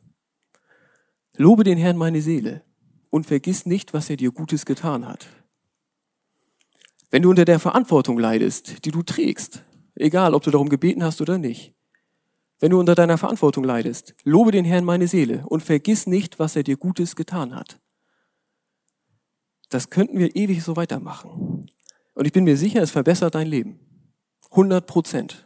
lobe 1.37 1.63
den 1.63 1.77
Herrn 1.77 1.97
meine 1.97 2.21
Seele 2.21 2.63
und 3.09 3.25
vergiss 3.25 3.65
nicht, 3.65 3.93
was 3.93 4.09
er 4.09 4.17
dir 4.17 4.31
Gutes 4.31 4.65
getan 4.65 5.07
hat. 5.07 5.27
Wenn 7.09 7.21
du 7.21 7.29
unter 7.29 7.45
der 7.45 7.59
Verantwortung 7.59 8.19
leidest, 8.19 8.85
die 8.85 8.91
du 8.91 9.03
trägst, 9.03 9.61
egal 9.95 10.33
ob 10.33 10.43
du 10.43 10.51
darum 10.51 10.69
gebeten 10.69 11.03
hast 11.03 11.21
oder 11.21 11.37
nicht, 11.37 11.73
wenn 12.59 12.71
du 12.71 12.79
unter 12.79 12.95
deiner 12.95 13.17
Verantwortung 13.17 13.63
leidest, 13.63 14.15
lobe 14.23 14.51
den 14.51 14.65
Herrn 14.65 14.85
meine 14.85 15.07
Seele 15.07 15.45
und 15.47 15.63
vergiss 15.63 16.07
nicht, 16.07 16.39
was 16.39 16.55
er 16.55 16.63
dir 16.63 16.77
Gutes 16.77 17.15
getan 17.15 17.55
hat. 17.55 17.79
Das 19.69 19.89
könnten 19.89 20.19
wir 20.19 20.35
ewig 20.35 20.63
so 20.63 20.75
weitermachen. 20.75 21.67
Und 22.13 22.25
ich 22.25 22.33
bin 22.33 22.43
mir 22.43 22.57
sicher, 22.57 22.81
es 22.81 22.91
verbessert 22.91 23.35
dein 23.35 23.47
Leben. 23.47 23.79
100 24.51 24.85
Prozent. 24.85 25.44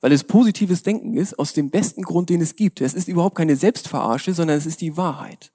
Weil 0.00 0.12
es 0.12 0.24
positives 0.24 0.82
Denken 0.82 1.14
ist, 1.16 1.38
aus 1.38 1.52
dem 1.52 1.70
besten 1.70 2.02
Grund, 2.02 2.30
den 2.30 2.40
es 2.40 2.56
gibt. 2.56 2.80
Es 2.80 2.94
ist 2.94 3.08
überhaupt 3.08 3.36
keine 3.36 3.56
Selbstverarsche, 3.56 4.32
sondern 4.34 4.56
es 4.56 4.66
ist 4.66 4.80
die 4.80 4.96
Wahrheit. 4.96 5.52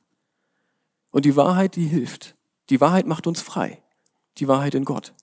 Und 1.12 1.25
die 1.25 1.36
Wahrheit, 1.36 1.75
die 1.75 1.88
hilft. 1.88 2.36
Die 2.69 2.81
Wahrheit 2.81 3.08
macht 3.08 3.27
uns 3.27 3.41
frei. 3.41 3.81
Die 4.38 4.47
Wahrheit 4.47 4.75
in 4.75 4.86
Gott. 4.86 5.13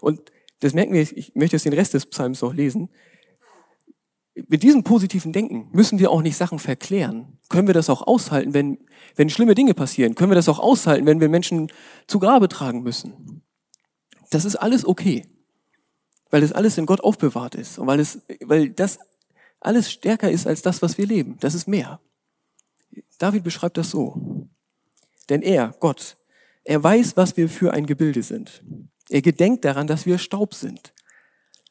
Und 0.00 0.32
das 0.60 0.74
merken 0.74 0.92
wir, 0.92 1.00
ich 1.00 1.34
möchte 1.34 1.56
jetzt 1.56 1.64
den 1.64 1.72
Rest 1.72 1.94
des 1.94 2.06
Psalms 2.06 2.42
noch 2.42 2.52
lesen 2.52 2.90
mit 4.46 4.62
diesem 4.62 4.84
positiven 4.84 5.32
Denken 5.32 5.68
müssen 5.72 5.98
wir 5.98 6.10
auch 6.10 6.22
nicht 6.22 6.36
Sachen 6.36 6.58
verklären. 6.58 7.38
Können 7.48 7.66
wir 7.66 7.74
das 7.74 7.90
auch 7.90 8.06
aushalten, 8.06 8.54
wenn, 8.54 8.78
wenn 9.16 9.30
schlimme 9.30 9.54
Dinge 9.54 9.74
passieren? 9.74 10.14
Können 10.14 10.30
wir 10.30 10.36
das 10.36 10.48
auch 10.48 10.58
aushalten, 10.58 11.06
wenn 11.06 11.20
wir 11.20 11.28
Menschen 11.28 11.72
zu 12.06 12.18
Grabe 12.18 12.48
tragen 12.48 12.82
müssen? 12.82 13.42
Das 14.30 14.44
ist 14.44 14.56
alles 14.56 14.86
okay. 14.86 15.26
Weil 16.30 16.42
es 16.42 16.52
alles 16.52 16.78
in 16.78 16.86
Gott 16.86 17.00
aufbewahrt 17.00 17.54
ist 17.54 17.78
und 17.78 17.86
weil 17.86 18.00
es, 18.00 18.20
weil 18.40 18.70
das 18.70 18.98
alles 19.60 19.90
stärker 19.90 20.30
ist 20.30 20.46
als 20.46 20.62
das, 20.62 20.82
was 20.82 20.98
wir 20.98 21.06
leben. 21.06 21.36
Das 21.40 21.54
ist 21.54 21.66
mehr. 21.66 22.00
David 23.18 23.44
beschreibt 23.44 23.76
das 23.76 23.90
so. 23.90 24.48
Denn 25.28 25.42
er, 25.42 25.74
Gott, 25.80 26.16
er 26.64 26.82
weiß, 26.82 27.16
was 27.16 27.36
wir 27.36 27.48
für 27.48 27.72
ein 27.72 27.86
Gebilde 27.86 28.22
sind. 28.22 28.62
Er 29.08 29.22
gedenkt 29.22 29.64
daran, 29.64 29.86
dass 29.86 30.06
wir 30.06 30.18
Staub 30.18 30.54
sind. 30.54 30.92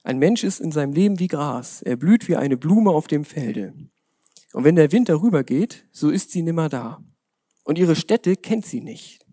Ein 0.03 0.19
Mensch 0.19 0.43
ist 0.43 0.59
in 0.59 0.71
seinem 0.71 0.93
Leben 0.93 1.19
wie 1.19 1.27
Gras. 1.27 1.81
Er 1.81 1.97
blüht 1.97 2.27
wie 2.27 2.35
eine 2.35 2.57
Blume 2.57 2.91
auf 2.91 3.07
dem 3.07 3.25
Felde. 3.25 3.73
Und 4.53 4.63
wenn 4.63 4.75
der 4.75 4.91
Wind 4.91 5.09
darüber 5.09 5.43
geht, 5.43 5.85
so 5.91 6.09
ist 6.09 6.31
sie 6.31 6.41
nimmer 6.41 6.69
da. 6.69 7.03
Und 7.63 7.77
ihre 7.77 7.95
Stätte 7.95 8.35
kennt 8.35 8.65
sie 8.65 8.81
nicht. 8.81 9.26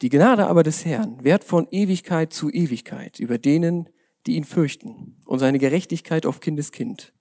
Die 0.00 0.10
Gnade 0.10 0.46
aber 0.46 0.62
des 0.62 0.84
Herrn 0.84 1.24
währt 1.24 1.42
von 1.42 1.66
Ewigkeit 1.70 2.32
zu 2.32 2.50
Ewigkeit 2.50 3.18
über 3.18 3.36
denen, 3.36 3.88
die 4.26 4.36
ihn 4.36 4.44
fürchten, 4.44 5.16
und 5.24 5.40
seine 5.40 5.58
Gerechtigkeit 5.58 6.24
auf 6.24 6.38
Kindeskind, 6.38 7.12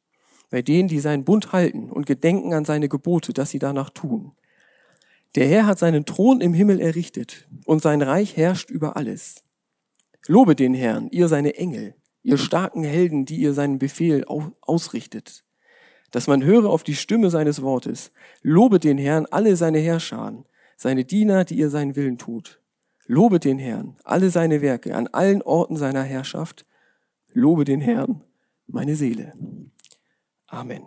bei 0.52 0.62
denen, 0.62 0.88
die 0.88 1.00
seinen 1.00 1.24
Bund 1.24 1.54
halten 1.54 1.90
und 1.90 2.06
gedenken 2.06 2.54
an 2.54 2.66
seine 2.66 2.88
Gebote, 2.88 3.34
dass 3.34 3.50
sie 3.50 3.60
danach 3.60 3.90
tun. 3.90 4.34
Der 5.36 5.48
Herr 5.48 5.66
hat 5.66 5.80
seinen 5.80 6.06
Thron 6.06 6.40
im 6.40 6.54
Himmel 6.54 6.80
errichtet, 6.80 7.48
und 7.66 7.82
sein 7.82 8.02
Reich 8.02 8.38
herrscht 8.38 8.70
über 8.70 8.96
alles. 8.96 9.44
Lobe 10.28 10.56
den 10.56 10.74
Herrn, 10.74 11.10
ihr 11.10 11.30
seine 11.30 11.56
Engel, 11.56 11.96
ihr 12.22 12.38
starken 12.38 12.84
Helden, 12.84 13.26
die 13.26 13.38
ihr 13.38 13.54
seinen 13.54 13.80
Befehl 13.80 14.24
ausrichtet, 14.62 15.46
dass 16.12 16.28
man 16.28 16.44
höre 16.44 16.70
auf 16.70 16.84
die 16.84 16.96
Stimme 16.96 17.30
seines 17.32 17.62
Wortes. 17.62 18.12
Lobe 18.44 18.80
den 18.80 18.98
Herrn, 18.98 19.26
alle 19.32 19.56
seine 19.56 19.80
Herrscher, 19.80 20.44
seine 20.76 21.06
Diener, 21.06 21.44
die 21.44 21.56
ihr 21.56 21.70
seinen 21.70 21.96
Willen 21.96 22.18
tut. 22.18 22.62
Lobe 23.08 23.40
den 23.40 23.58
Herrn, 23.58 23.96
alle 24.04 24.30
seine 24.30 24.62
Werke 24.62 24.94
an 24.94 25.08
allen 25.08 25.42
Orten 25.42 25.78
seiner 25.78 26.04
Herrschaft. 26.04 26.66
Lobe 27.32 27.64
den 27.64 27.80
Herrn, 27.80 28.24
meine 28.68 28.96
Seele. 28.96 29.34
Amen. 30.48 30.84